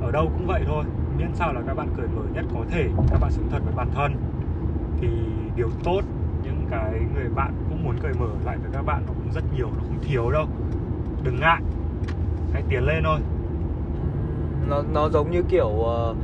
Ở 0.01 0.11
đâu 0.11 0.31
cũng 0.33 0.47
vậy 0.47 0.63
thôi 0.67 0.85
miễn 1.19 1.35
sao 1.35 1.53
là 1.53 1.61
các 1.67 1.75
bạn 1.75 1.89
cởi 1.97 2.09
mở 2.09 2.23
nhất 2.35 2.45
có 2.55 2.65
thể 2.71 2.89
các 3.11 3.19
bạn 3.21 3.31
sống 3.31 3.49
thật 3.51 3.59
với 3.65 3.75
bản 3.77 3.89
thân. 3.95 4.15
Thì 5.01 5.09
điều 5.57 5.69
tốt 5.85 6.01
những 6.45 6.67
cái 6.71 7.01
người 7.15 7.29
bạn 7.35 7.53
cũng 7.69 7.85
muốn 7.85 7.97
cởi 8.03 8.13
mở 8.21 8.27
lại 8.45 8.59
với 8.59 8.71
các 8.73 8.83
bạn 8.83 9.03
nó 9.07 9.13
cũng 9.13 9.33
rất 9.33 9.45
nhiều 9.57 9.67
nó 9.77 9.83
không 9.89 9.99
thiếu 10.03 10.31
đâu. 10.31 10.47
Đừng 11.25 11.41
ngại 11.41 11.63
hãy 12.53 12.63
tiến 12.69 12.83
lên 12.85 13.03
thôi 13.05 13.21
nó 14.69 14.83
nó 14.93 15.09
giống 15.09 15.31
như 15.31 15.43
kiểu 15.49 15.69
uh, 15.69 16.17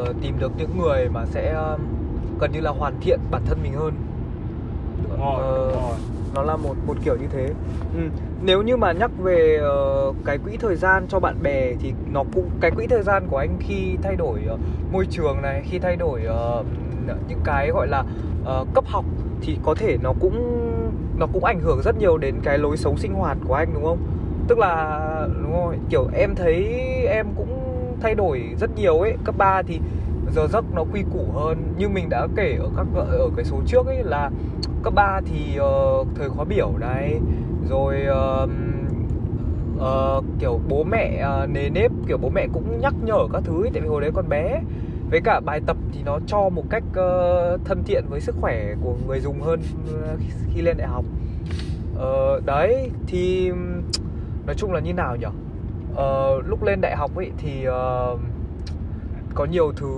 uh, 0.00 0.16
tìm 0.22 0.38
được 0.38 0.52
những 0.56 0.78
người 0.78 1.08
mà 1.08 1.26
sẽ 1.26 1.56
uh, 1.74 1.80
gần 2.40 2.52
như 2.52 2.60
là 2.60 2.70
hoàn 2.70 2.94
thiện 3.00 3.20
bản 3.30 3.42
thân 3.46 3.58
mình 3.62 3.72
hơn 3.72 3.94
đúng 5.08 5.20
rồi, 5.20 5.34
uh, 5.34 5.74
đúng 5.74 5.82
rồi. 5.82 5.96
nó 6.34 6.42
là 6.42 6.56
một 6.56 6.74
một 6.86 6.96
kiểu 7.04 7.16
như 7.16 7.26
thế 7.32 7.46
ừ. 7.96 8.00
nếu 8.42 8.62
như 8.62 8.76
mà 8.76 8.92
nhắc 8.92 9.10
về 9.18 9.60
uh, 10.08 10.16
cái 10.24 10.38
quỹ 10.38 10.56
thời 10.56 10.76
gian 10.76 11.06
cho 11.08 11.20
bạn 11.20 11.42
bè 11.42 11.72
thì 11.80 11.92
nó 12.12 12.24
cũng 12.34 12.50
cái 12.60 12.70
quỹ 12.70 12.86
thời 12.86 13.02
gian 13.02 13.26
của 13.28 13.36
anh 13.36 13.56
khi 13.60 13.96
thay 14.02 14.16
đổi 14.16 14.40
uh, 14.54 14.60
môi 14.92 15.06
trường 15.10 15.42
này 15.42 15.62
khi 15.64 15.78
thay 15.78 15.96
đổi 15.96 16.22
uh, 16.26 16.66
những 17.28 17.40
cái 17.44 17.70
gọi 17.70 17.86
là 17.88 18.04
uh, 18.42 18.68
cấp 18.74 18.84
học 18.86 19.04
thì 19.42 19.58
có 19.64 19.74
thể 19.74 19.98
nó 20.02 20.12
cũng 20.20 20.62
nó 21.18 21.26
cũng 21.32 21.44
ảnh 21.44 21.60
hưởng 21.60 21.82
rất 21.84 21.98
nhiều 21.98 22.18
đến 22.18 22.34
cái 22.42 22.58
lối 22.58 22.76
sống 22.76 22.96
sinh 22.96 23.12
hoạt 23.12 23.38
của 23.48 23.54
anh 23.54 23.68
đúng 23.74 23.84
không 23.84 23.98
tức 24.48 24.58
là 24.58 25.28
đúng 25.42 25.52
rồi 25.52 25.78
kiểu 25.90 26.08
em 26.14 26.34
thấy 26.34 26.64
em 27.08 27.26
cũng 27.36 27.66
thay 28.00 28.14
đổi 28.14 28.42
rất 28.60 28.70
nhiều 28.76 28.98
ấy. 28.98 29.16
Cấp 29.24 29.34
3 29.38 29.62
thì 29.62 29.80
giờ 30.34 30.46
giấc 30.46 30.64
nó 30.74 30.84
quy 30.92 31.02
củ 31.12 31.26
hơn. 31.34 31.74
Như 31.78 31.88
mình 31.88 32.08
đã 32.08 32.26
kể 32.36 32.56
ở 32.60 32.70
các 32.76 32.86
ở 32.94 33.30
cái 33.36 33.44
số 33.44 33.60
trước 33.66 33.86
ấy 33.86 34.02
là 34.04 34.30
cấp 34.82 34.94
3 34.94 35.20
thì 35.26 35.58
uh, 35.60 36.08
thời 36.16 36.28
khóa 36.28 36.44
biểu 36.44 36.72
này 36.78 37.20
rồi 37.68 37.96
uh, 38.10 38.50
uh, 39.76 40.24
kiểu 40.38 40.60
bố 40.68 40.84
mẹ 40.84 41.26
uh, 41.44 41.50
nề 41.50 41.68
nếp 41.68 41.90
kiểu 42.08 42.18
bố 42.18 42.28
mẹ 42.28 42.46
cũng 42.52 42.80
nhắc 42.80 42.94
nhở 43.04 43.26
các 43.32 43.42
thứ 43.44 43.64
ấy, 43.64 43.70
tại 43.72 43.82
vì 43.82 43.88
hồi 43.88 44.00
đấy 44.00 44.10
còn 44.14 44.28
bé. 44.28 44.60
Với 45.10 45.20
cả 45.20 45.40
bài 45.40 45.60
tập 45.66 45.76
thì 45.92 46.00
nó 46.04 46.18
cho 46.26 46.48
một 46.48 46.64
cách 46.70 46.84
uh, 46.90 47.60
thân 47.64 47.82
thiện 47.86 48.04
với 48.08 48.20
sức 48.20 48.34
khỏe 48.40 48.74
của 48.82 48.94
người 49.06 49.20
dùng 49.20 49.40
hơn 49.40 49.60
uh, 49.88 50.20
khi 50.54 50.62
lên 50.62 50.76
đại 50.76 50.88
học. 50.88 51.04
Uh, 51.94 52.46
đấy 52.46 52.90
thì 53.06 53.50
nói 54.46 54.54
chung 54.56 54.72
là 54.72 54.80
như 54.80 54.92
nào 54.92 55.16
nhỉ? 55.16 55.26
Uh, 55.96 56.46
lúc 56.46 56.62
lên 56.62 56.80
đại 56.80 56.96
học 56.96 57.16
ấy 57.16 57.30
thì 57.38 57.68
uh, 57.68 58.20
có 59.34 59.44
nhiều 59.44 59.72
thứ 59.76 59.88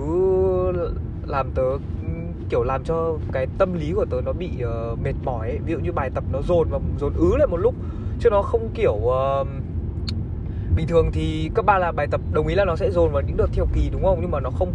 làm 1.25 1.51
tớ 1.51 1.63
kiểu 2.49 2.63
làm 2.63 2.83
cho 2.83 3.17
cái 3.31 3.47
tâm 3.57 3.73
lý 3.73 3.93
của 3.95 4.05
tớ 4.05 4.21
nó 4.25 4.33
bị 4.33 4.49
uh, 4.63 4.99
mệt 4.99 5.13
mỏi 5.23 5.49
ấy. 5.49 5.59
ví 5.65 5.73
dụ 5.73 5.79
như 5.79 5.91
bài 5.91 6.09
tập 6.15 6.23
nó 6.31 6.41
dồn 6.41 6.67
và 6.69 6.79
dồn 6.99 7.13
ứ 7.13 7.35
lại 7.37 7.47
một 7.47 7.57
lúc 7.57 7.75
chứ 8.19 8.29
nó 8.29 8.41
không 8.41 8.69
kiểu 8.73 8.93
uh, 8.93 9.47
bình 10.75 10.87
thường 10.87 11.09
thì 11.13 11.51
cấp 11.53 11.65
ba 11.65 11.77
là 11.77 11.91
bài 11.91 12.07
tập 12.11 12.21
đồng 12.31 12.47
ý 12.47 12.55
là 12.55 12.65
nó 12.65 12.75
sẽ 12.75 12.91
dồn 12.91 13.11
vào 13.11 13.21
những 13.21 13.37
đợt 13.37 13.47
theo 13.53 13.67
kỳ 13.73 13.89
đúng 13.91 14.03
không? 14.03 14.17
Nhưng 14.21 14.31
mà 14.31 14.39
nó 14.39 14.49
không 14.49 14.73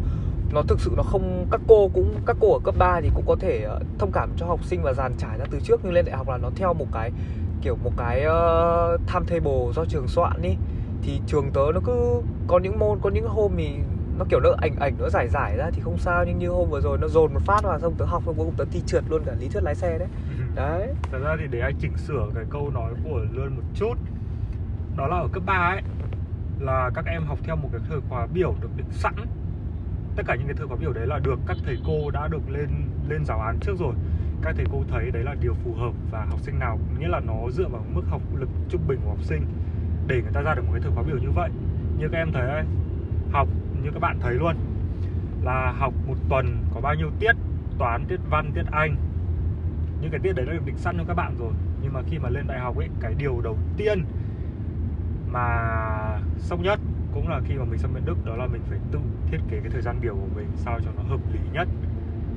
nó 0.52 0.62
thực 0.62 0.80
sự 0.80 0.92
nó 0.96 1.02
không 1.02 1.46
các 1.50 1.60
cô 1.68 1.90
cũng 1.94 2.14
các 2.26 2.36
cô 2.40 2.52
ở 2.52 2.58
cấp 2.64 2.74
3 2.78 3.00
thì 3.00 3.10
cũng 3.14 3.24
có 3.26 3.36
thể 3.40 3.66
uh, 3.76 3.82
thông 3.98 4.10
cảm 4.12 4.30
cho 4.36 4.46
học 4.46 4.64
sinh 4.64 4.82
và 4.82 4.92
dàn 4.92 5.12
trải 5.18 5.38
ra 5.38 5.44
từ 5.50 5.60
trước. 5.60 5.80
Nhưng 5.82 5.92
lên 5.92 6.04
đại 6.04 6.16
học 6.16 6.28
là 6.28 6.36
nó 6.36 6.50
theo 6.56 6.74
một 6.74 6.86
cái 6.92 7.10
kiểu 7.62 7.76
một 7.84 7.92
cái 7.96 8.24
uh, 8.26 9.00
timetable 9.06 9.72
do 9.74 9.84
trường 9.84 10.08
soạn 10.08 10.42
đi 10.42 10.56
thì 11.04 11.20
trường 11.26 11.50
tớ 11.52 11.62
nó 11.74 11.80
cứ 11.84 12.22
có 12.46 12.58
những 12.58 12.78
môn 12.78 12.98
có 13.02 13.10
những 13.10 13.28
hôm 13.28 13.52
thì 13.56 13.76
nó 14.18 14.24
kiểu 14.28 14.40
nó 14.40 14.50
ảnh 14.60 14.76
ảnh 14.76 14.94
nó 14.98 15.08
giải 15.08 15.28
giải 15.28 15.56
ra 15.56 15.70
thì 15.70 15.80
không 15.80 15.98
sao 15.98 16.24
nhưng 16.24 16.38
như 16.38 16.48
hôm 16.48 16.70
vừa 16.70 16.80
rồi 16.80 16.98
nó 16.98 17.08
dồn 17.08 17.34
một 17.34 17.40
phát 17.44 17.60
vào 17.62 17.80
xong 17.80 17.94
tớ 17.98 18.04
học 18.04 18.22
xong 18.26 18.34
cuối 18.36 18.46
cùng 18.46 18.54
tớ 18.56 18.64
thi 18.70 18.82
trượt 18.86 19.04
luôn 19.08 19.22
cả 19.26 19.32
lý 19.40 19.48
thuyết 19.48 19.62
lái 19.62 19.74
xe 19.74 19.98
đấy. 19.98 20.08
Đấy. 20.54 20.94
Thật 21.10 21.18
ra 21.24 21.36
thì 21.40 21.44
để 21.50 21.60
anh 21.60 21.74
chỉnh 21.80 21.96
sửa 21.96 22.26
cái 22.34 22.44
câu 22.50 22.70
nói 22.70 22.92
của 23.04 23.20
lươn 23.32 23.56
một 23.56 23.62
chút 23.74 23.94
đó 24.96 25.06
là 25.06 25.16
ở 25.16 25.28
cấp 25.32 25.42
3 25.46 25.54
ấy 25.54 25.82
là 26.60 26.90
các 26.94 27.04
em 27.06 27.24
học 27.24 27.38
theo 27.42 27.56
một 27.56 27.68
cái 27.72 27.80
thời 27.88 28.00
khóa 28.08 28.26
biểu 28.26 28.54
được 28.60 28.68
định 28.76 28.86
sẵn. 28.90 29.14
Tất 30.16 30.22
cả 30.26 30.34
những 30.34 30.46
cái 30.46 30.56
thời 30.56 30.66
khóa 30.66 30.76
biểu 30.76 30.92
đấy 30.92 31.06
là 31.06 31.18
được 31.18 31.38
các 31.46 31.56
thầy 31.64 31.76
cô 31.86 32.10
đã 32.10 32.28
được 32.28 32.50
lên 32.50 32.68
lên 33.08 33.24
giáo 33.24 33.40
án 33.40 33.58
trước 33.60 33.74
rồi. 33.78 33.94
Các 34.42 34.54
thầy 34.56 34.66
cô 34.72 34.82
thấy 34.88 35.10
đấy 35.10 35.22
là 35.24 35.34
điều 35.40 35.54
phù 35.54 35.74
hợp 35.74 35.92
và 36.10 36.24
học 36.30 36.40
sinh 36.40 36.58
nào 36.58 36.78
nghĩa 36.98 37.08
là 37.08 37.20
nó 37.20 37.50
dựa 37.50 37.68
vào 37.68 37.84
mức 37.94 38.02
học 38.08 38.22
lực 38.34 38.48
trung 38.68 38.80
bình 38.88 39.00
của 39.04 39.10
học 39.10 39.22
sinh 39.22 39.46
để 40.06 40.22
người 40.22 40.32
ta 40.32 40.42
ra 40.42 40.54
được 40.54 40.62
một 40.62 40.72
cái 40.72 40.80
thời 40.80 40.92
khóa 40.92 41.02
biểu 41.02 41.18
như 41.18 41.30
vậy. 41.30 41.50
Như 41.98 42.08
các 42.08 42.18
em 42.18 42.32
thấy 42.32 42.46
đây 42.46 42.64
học 43.32 43.48
như 43.82 43.90
các 43.90 44.00
bạn 44.00 44.18
thấy 44.20 44.34
luôn 44.34 44.56
là 45.42 45.74
học 45.78 45.94
một 46.06 46.16
tuần 46.28 46.64
có 46.74 46.80
bao 46.80 46.94
nhiêu 46.94 47.10
tiết 47.18 47.32
toán 47.78 48.04
tiết 48.08 48.20
văn 48.30 48.50
tiết 48.54 48.64
anh. 48.70 48.96
Những 50.00 50.10
cái 50.10 50.20
tiết 50.20 50.32
đấy 50.32 50.46
đã 50.46 50.52
được 50.52 50.66
định 50.66 50.78
sẵn 50.78 50.96
cho 50.98 51.04
các 51.04 51.14
bạn 51.14 51.36
rồi. 51.38 51.52
Nhưng 51.82 51.92
mà 51.92 52.00
khi 52.06 52.18
mà 52.18 52.28
lên 52.28 52.46
đại 52.46 52.60
học 52.60 52.76
ấy 52.76 52.88
cái 53.00 53.14
điều 53.14 53.40
đầu 53.40 53.58
tiên 53.76 54.04
mà 55.32 55.48
sốc 56.38 56.60
nhất 56.60 56.80
cũng 57.14 57.28
là 57.28 57.40
khi 57.44 57.54
mà 57.54 57.64
mình 57.64 57.78
sang 57.78 57.94
bên 57.94 58.04
Đức 58.04 58.24
đó 58.24 58.36
là 58.36 58.46
mình 58.46 58.62
phải 58.68 58.78
tự 58.92 58.98
thiết 59.30 59.38
kế 59.48 59.60
cái 59.60 59.70
thời 59.70 59.82
gian 59.82 60.00
biểu 60.00 60.14
của 60.14 60.28
mình 60.36 60.48
sao 60.56 60.80
cho 60.84 60.90
nó 60.96 61.02
hợp 61.02 61.20
lý 61.32 61.38
nhất. 61.52 61.68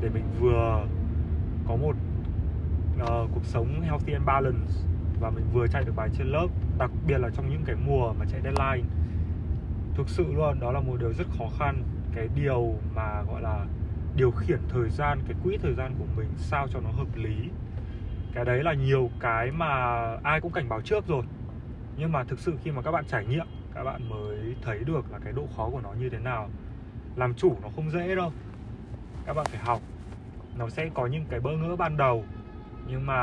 Để 0.01 0.09
mình 0.09 0.23
vừa 0.39 0.85
có 1.67 1.75
một 1.75 1.95
uh, 3.01 3.29
cuộc 3.33 3.45
sống 3.45 3.81
healthy 3.81 4.13
and 4.13 4.25
balance 4.25 4.71
và 5.19 5.29
mình 5.29 5.45
vừa 5.53 5.67
chạy 5.67 5.83
được 5.83 5.93
bài 5.95 6.09
trên 6.17 6.27
lớp 6.27 6.47
đặc 6.79 6.91
biệt 7.07 7.17
là 7.17 7.29
trong 7.29 7.49
những 7.49 7.63
cái 7.65 7.75
mùa 7.85 8.13
mà 8.13 8.25
chạy 8.31 8.41
deadline. 8.41 8.89
Thực 9.95 10.09
sự 10.09 10.33
luôn, 10.33 10.59
đó 10.59 10.71
là 10.71 10.79
một 10.79 10.97
điều 10.99 11.13
rất 11.13 11.27
khó 11.37 11.45
khăn. 11.59 11.83
Cái 12.15 12.27
điều 12.35 12.73
mà 12.95 13.21
gọi 13.21 13.41
là 13.41 13.65
điều 14.15 14.31
khiển 14.31 14.59
thời 14.69 14.89
gian, 14.89 15.19
cái 15.27 15.37
quỹ 15.43 15.57
thời 15.57 15.73
gian 15.73 15.95
của 15.99 16.05
mình 16.17 16.27
sao 16.37 16.67
cho 16.67 16.79
nó 16.79 16.89
hợp 16.89 17.15
lý. 17.15 17.35
Cái 18.33 18.45
đấy 18.45 18.63
là 18.63 18.73
nhiều 18.73 19.09
cái 19.19 19.51
mà 19.51 19.67
ai 20.23 20.41
cũng 20.41 20.51
cảnh 20.51 20.69
báo 20.69 20.81
trước 20.81 21.07
rồi. 21.07 21.23
Nhưng 21.97 22.11
mà 22.11 22.23
thực 22.23 22.39
sự 22.39 22.53
khi 22.63 22.71
mà 22.71 22.81
các 22.81 22.91
bạn 22.91 23.05
trải 23.07 23.25
nghiệm, 23.25 23.47
các 23.73 23.83
bạn 23.83 24.09
mới 24.09 24.55
thấy 24.61 24.79
được 24.83 25.11
là 25.11 25.19
cái 25.19 25.33
độ 25.33 25.47
khó 25.57 25.69
của 25.69 25.81
nó 25.83 25.93
như 25.93 26.09
thế 26.09 26.19
nào. 26.19 26.49
Làm 27.15 27.33
chủ 27.33 27.57
nó 27.61 27.69
không 27.75 27.89
dễ 27.89 28.15
đâu. 28.15 28.31
Các 29.25 29.33
bạn 29.33 29.45
phải 29.49 29.59
học. 29.59 29.81
Nó 30.57 30.69
sẽ 30.69 30.89
có 30.93 31.07
những 31.07 31.25
cái 31.29 31.39
bỡ 31.39 31.51
ngỡ 31.51 31.75
ban 31.75 31.97
đầu 31.97 32.23
nhưng 32.87 33.05
mà 33.05 33.21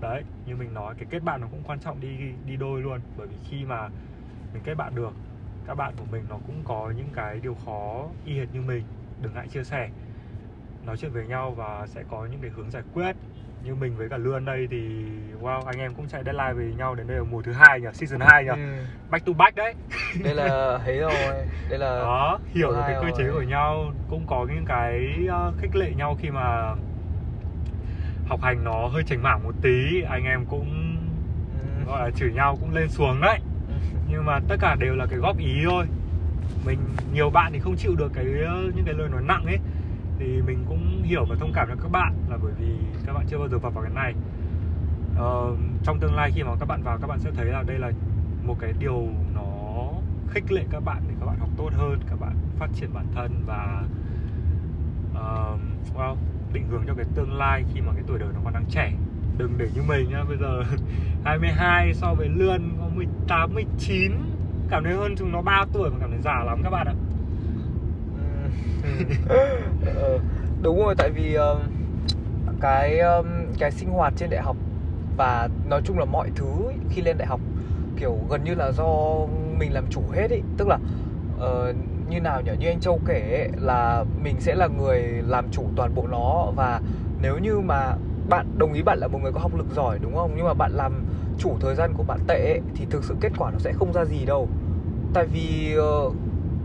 đấy 0.00 0.22
như 0.46 0.56
mình 0.56 0.74
nói 0.74 0.94
cái 0.98 1.06
kết 1.10 1.22
bạn 1.22 1.40
nó 1.40 1.46
cũng 1.50 1.62
quan 1.66 1.80
trọng 1.80 2.00
đi 2.00 2.08
đi 2.46 2.56
đôi 2.56 2.80
luôn. 2.80 3.00
Bởi 3.16 3.26
vì 3.26 3.36
khi 3.50 3.64
mà 3.64 3.88
mình 4.52 4.62
kết 4.64 4.74
bạn 4.74 4.94
được 4.94 5.12
các 5.66 5.74
bạn 5.74 5.92
của 5.98 6.04
mình 6.10 6.24
nó 6.28 6.36
cũng 6.46 6.62
có 6.64 6.92
những 6.96 7.08
cái 7.14 7.40
điều 7.42 7.56
khó 7.64 8.04
y 8.24 8.38
hệt 8.38 8.48
như 8.52 8.60
mình 8.60 8.82
đừng 9.22 9.34
ngại 9.34 9.48
chia 9.48 9.64
sẻ. 9.64 9.88
Nói 10.86 10.96
chuyện 10.96 11.12
với 11.12 11.26
nhau 11.26 11.50
và 11.50 11.86
sẽ 11.86 12.02
có 12.10 12.26
những 12.30 12.40
cái 12.40 12.50
hướng 12.50 12.70
giải 12.70 12.82
quyết. 12.94 13.16
Như 13.64 13.74
mình 13.74 13.96
với 13.96 14.08
cả 14.08 14.16
lươn 14.16 14.44
đây 14.44 14.68
thì 14.70 15.04
wow 15.40 15.60
anh 15.66 15.78
em 15.78 15.94
cũng 15.94 16.08
chạy 16.08 16.22
deadline 16.24 16.52
với 16.52 16.74
nhau 16.78 16.94
đến 16.94 17.06
đây 17.06 17.16
là 17.16 17.24
mùa 17.30 17.42
thứ 17.42 17.52
hai 17.52 17.80
nhỉ 17.80 17.88
season 17.92 18.20
2 18.20 18.44
nhỉ? 18.44 18.50
Ừ. 18.50 18.84
back 19.10 19.26
to 19.26 19.32
back 19.32 19.56
đấy. 19.56 19.74
Đây 20.24 20.34
là 20.34 20.78
thấy 20.84 20.98
rồi. 20.98 21.46
Đây 21.70 21.78
là 21.78 21.98
đó 21.98 22.38
hiểu 22.46 22.68
được 22.68 22.82
cái 22.86 22.96
cơ 23.02 23.10
chế 23.18 23.30
của 23.32 23.42
nhau. 23.42 23.92
Cũng 24.10 24.26
có 24.26 24.46
những 24.48 24.64
cái 24.66 25.16
uh, 25.24 25.54
khích 25.58 25.76
lệ 25.76 25.92
nhau 25.96 26.16
khi 26.20 26.30
mà 26.30 26.74
học 28.28 28.42
hành 28.42 28.64
nó 28.64 28.86
hơi 28.86 29.02
chảnh 29.02 29.22
mảng 29.22 29.44
một 29.44 29.54
tí 29.62 30.02
anh 30.02 30.24
em 30.24 30.44
cũng 30.46 30.96
ừ. 31.60 31.84
gọi 31.86 32.04
là 32.04 32.10
chửi 32.16 32.32
nhau 32.32 32.58
cũng 32.60 32.74
lên 32.74 32.88
xuống 32.88 33.20
đấy. 33.20 33.38
Ừ. 33.68 33.74
nhưng 34.08 34.24
mà 34.24 34.40
tất 34.48 34.56
cả 34.60 34.76
đều 34.80 34.94
là 34.94 35.06
cái 35.06 35.18
góp 35.18 35.38
ý 35.38 35.54
thôi. 35.64 35.86
Mình 36.66 36.78
nhiều 37.12 37.30
bạn 37.30 37.52
thì 37.52 37.58
không 37.58 37.76
chịu 37.76 37.94
được 37.96 38.12
cái 38.14 38.24
những 38.74 38.84
cái 38.84 38.94
lời 38.94 39.08
nói 39.08 39.22
nặng 39.22 39.44
ấy. 39.46 39.58
Thì 40.18 40.42
mình 40.46 40.64
cũng 40.68 41.02
hiểu 41.02 41.24
và 41.24 41.36
thông 41.40 41.52
cảm 41.54 41.68
cho 41.68 41.74
các 41.82 41.90
bạn 41.90 42.14
là 42.30 42.38
bởi 42.42 42.52
vì 42.58 42.66
các 43.06 43.12
bạn 43.12 43.26
chưa 43.28 43.38
bao 43.38 43.48
giờ 43.48 43.58
vào 43.58 43.70
vào 43.70 43.84
cái 43.84 43.92
này. 43.94 44.14
Uh, 45.12 45.58
trong 45.84 45.98
tương 46.00 46.14
lai 46.14 46.30
khi 46.34 46.42
mà 46.42 46.50
các 46.60 46.66
bạn 46.66 46.82
vào 46.82 46.98
các 46.98 47.06
bạn 47.06 47.18
sẽ 47.20 47.30
thấy 47.36 47.46
là 47.46 47.62
đây 47.62 47.78
là 47.78 47.90
một 48.44 48.56
cái 48.60 48.72
điều 48.78 49.08
nó 49.34 49.42
khích 50.28 50.52
lệ 50.52 50.64
các 50.70 50.80
bạn 50.84 51.02
để 51.08 51.14
các 51.20 51.26
bạn 51.26 51.38
học 51.38 51.48
tốt 51.56 51.70
hơn 51.72 52.00
các 52.10 52.20
bạn 52.20 52.36
phát 52.58 52.68
triển 52.74 52.90
bản 52.94 53.06
thân 53.14 53.42
và 53.46 53.82
uh, 55.12 55.60
well, 55.96 56.16
định 56.52 56.66
hướng 56.70 56.82
cho 56.86 56.94
cái 56.94 57.04
tương 57.14 57.32
lai 57.32 57.64
khi 57.74 57.80
mà 57.80 57.92
cái 57.92 58.02
tuổi 58.06 58.18
đời 58.18 58.28
nó 58.34 58.40
còn 58.44 58.54
đang 58.54 58.64
trẻ. 58.70 58.92
Đừng 59.38 59.52
để 59.58 59.68
như 59.74 59.82
mình 59.82 60.10
nhá 60.10 60.24
bây 60.28 60.36
giờ 60.36 60.62
22 61.24 61.94
so 61.94 62.14
với 62.14 62.28
lươn 62.28 62.70
có 62.80 62.88
18 62.94 63.54
19 63.54 64.12
cảm 64.70 64.84
thấy 64.84 64.94
hơn 64.94 65.14
chúng 65.18 65.32
nó 65.32 65.42
3 65.42 65.64
tuổi 65.72 65.90
mà 65.90 65.96
cảm 66.00 66.10
thấy 66.10 66.20
già 66.24 66.44
lắm 66.44 66.60
các 66.62 66.70
bạn 66.70 66.86
ạ. 66.86 66.94
Ờ, 69.96 70.18
đúng 70.62 70.78
rồi 70.78 70.94
tại 70.98 71.10
vì 71.10 71.36
uh, 71.38 71.58
cái 72.60 72.98
um, 72.98 73.26
cái 73.58 73.70
sinh 73.70 73.88
hoạt 73.88 74.12
trên 74.16 74.30
đại 74.30 74.42
học 74.42 74.56
và 75.16 75.48
nói 75.68 75.82
chung 75.84 75.98
là 75.98 76.04
mọi 76.04 76.30
thứ 76.34 76.48
khi 76.90 77.02
lên 77.02 77.18
đại 77.18 77.28
học 77.28 77.40
kiểu 77.96 78.18
gần 78.30 78.44
như 78.44 78.54
là 78.54 78.72
do 78.72 78.86
mình 79.58 79.72
làm 79.72 79.84
chủ 79.90 80.02
hết 80.12 80.30
ý 80.30 80.40
tức 80.56 80.68
là 80.68 80.78
uh, 81.36 81.76
như 82.10 82.20
nào 82.20 82.40
nhỉ? 82.40 82.50
Như 82.58 82.68
anh 82.68 82.80
châu 82.80 83.00
kể 83.06 83.38
ấy, 83.38 83.48
là 83.60 84.04
mình 84.22 84.36
sẽ 84.40 84.54
là 84.54 84.66
người 84.66 85.02
làm 85.02 85.50
chủ 85.50 85.62
toàn 85.76 85.94
bộ 85.94 86.06
nó. 86.06 86.46
Và 86.56 86.80
nếu 87.22 87.38
như 87.38 87.60
mà 87.60 87.94
bạn 88.28 88.46
đồng 88.58 88.72
ý 88.72 88.82
bạn 88.82 88.98
là 88.98 89.08
một 89.08 89.18
người 89.22 89.32
có 89.32 89.40
học 89.40 89.54
lực 89.56 89.66
giỏi 89.74 89.98
đúng 90.02 90.14
không? 90.14 90.32
Nhưng 90.36 90.46
mà 90.46 90.54
bạn 90.54 90.72
làm 90.72 91.04
chủ 91.38 91.56
thời 91.60 91.74
gian 91.74 91.92
của 91.94 92.02
bạn 92.02 92.20
tệ 92.26 92.52
ấy, 92.52 92.60
thì 92.74 92.86
thực 92.90 93.04
sự 93.04 93.14
kết 93.20 93.32
quả 93.38 93.50
nó 93.50 93.58
sẽ 93.58 93.72
không 93.72 93.92
ra 93.92 94.04
gì 94.04 94.24
đâu. 94.24 94.48
Tại 95.14 95.26
vì 95.26 95.76
uh, 95.78 96.14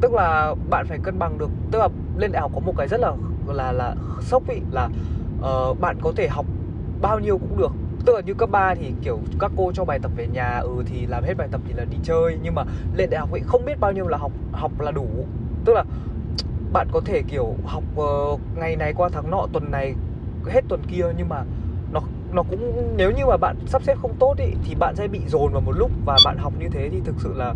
tức 0.02 0.14
là 0.14 0.56
bạn 0.70 0.86
phải 0.88 1.00
cân 1.04 1.20
bằng 1.20 1.38
được. 1.38 1.50
Tức 1.72 1.80
là 1.80 1.88
lên 2.18 2.32
đại 2.32 2.42
học 2.42 2.52
có 2.54 2.60
một 2.60 2.74
cái 2.78 2.88
rất 2.88 3.00
là 3.00 3.12
là 3.48 3.72
là 3.72 3.96
sốc 4.22 4.50
ý 4.50 4.62
là 4.72 4.90
uh, 5.40 5.80
bạn 5.80 5.98
có 6.02 6.12
thể 6.16 6.28
học 6.28 6.46
bao 7.02 7.20
nhiêu 7.20 7.38
cũng 7.38 7.58
được 7.58 7.72
tức 8.06 8.16
là 8.16 8.22
như 8.22 8.34
cấp 8.34 8.50
3 8.52 8.76
thì 8.76 8.94
kiểu 9.02 9.20
các 9.40 9.52
cô 9.58 9.72
cho 9.72 9.86
bài 9.86 10.00
tập 10.00 10.12
về 10.16 10.28
nhà 10.28 10.58
ừ 10.58 10.84
thì 10.86 11.06
làm 11.06 11.24
hết 11.24 11.34
bài 11.38 11.48
tập 11.52 11.62
thì 11.68 11.74
là 11.74 11.86
đi 11.86 11.98
chơi. 12.04 12.38
Nhưng 12.42 12.56
mà 12.56 12.64
lên 12.96 13.10
đại 13.10 13.20
học 13.20 13.32
ấy 13.32 13.42
không 13.46 13.66
biết 13.66 13.80
bao 13.80 13.92
nhiêu 13.92 14.08
là 14.08 14.18
học 14.18 14.32
học 14.52 14.72
là 14.80 14.92
đủ. 14.92 15.08
Tức 15.66 15.74
là 15.74 15.84
bạn 16.74 16.88
có 16.92 17.02
thể 17.06 17.22
kiểu 17.28 17.56
học 17.66 17.84
uh, 17.96 18.40
ngày 18.56 18.76
này 18.76 18.94
qua 18.94 19.10
tháng 19.14 19.32
nọ 19.32 19.48
tuần 19.54 19.72
này 19.72 19.94
hết 20.48 20.62
tuần 20.68 20.82
kia. 20.92 21.06
Nhưng 21.18 21.30
mà 21.30 21.44
nó 21.92 22.02
nó 22.34 22.44
cũng 22.44 22.94
nếu 22.98 23.12
như 23.12 23.26
mà 23.26 23.38
bạn 23.38 23.56
sắp 23.68 23.84
xếp 23.84 23.98
không 24.02 24.16
tốt 24.20 24.36
ý, 24.38 24.54
thì 24.64 24.76
bạn 24.76 24.96
sẽ 24.96 25.08
bị 25.08 25.20
dồn 25.28 25.54
vào 25.54 25.62
một 25.62 25.74
lúc. 25.78 25.92
Và 26.06 26.18
bạn 26.26 26.38
học 26.38 26.54
như 26.60 26.70
thế 26.70 26.90
thì 26.90 27.02
thực 27.06 27.16
sự 27.20 27.34
là 27.36 27.54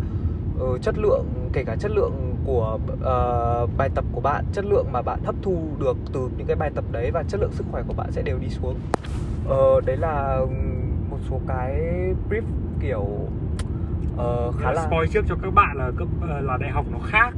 uh, 0.62 0.82
chất 0.82 0.98
lượng 0.98 1.24
kể 1.52 1.64
cả 1.64 1.76
chất 1.76 1.90
lượng 1.90 2.36
của 2.44 2.78
uh, 2.92 3.70
bài 3.76 3.88
tập 3.94 4.04
của 4.12 4.20
bạn 4.20 4.44
chất 4.52 4.64
lượng 4.64 4.86
mà 4.92 5.02
bạn 5.02 5.20
hấp 5.24 5.34
thu 5.42 5.58
được 5.80 5.96
từ 6.12 6.28
những 6.36 6.46
cái 6.46 6.56
bài 6.56 6.70
tập 6.74 6.84
đấy 6.92 7.10
và 7.10 7.22
chất 7.28 7.40
lượng 7.40 7.52
sức 7.52 7.66
khỏe 7.72 7.82
của 7.88 7.94
bạn 7.94 8.12
sẽ 8.12 8.22
đều 8.22 8.38
đi 8.38 8.48
xuống 8.48 8.74
uh, 9.48 9.84
đấy 9.86 9.96
là 9.96 10.40
một 11.10 11.18
số 11.30 11.40
cái 11.48 11.80
brief 12.30 12.42
kiểu 12.80 13.00
uh, 14.14 14.54
khá 14.58 14.72
là 14.72 14.86
spoil 14.86 15.08
trước 15.08 15.24
cho 15.28 15.36
các 15.42 15.54
bạn 15.54 15.76
là 15.76 15.90
cấp 15.96 16.08
uh, 16.18 16.44
là 16.44 16.56
đại 16.56 16.70
học 16.70 16.86
nó 16.92 16.98
khác. 16.98 17.34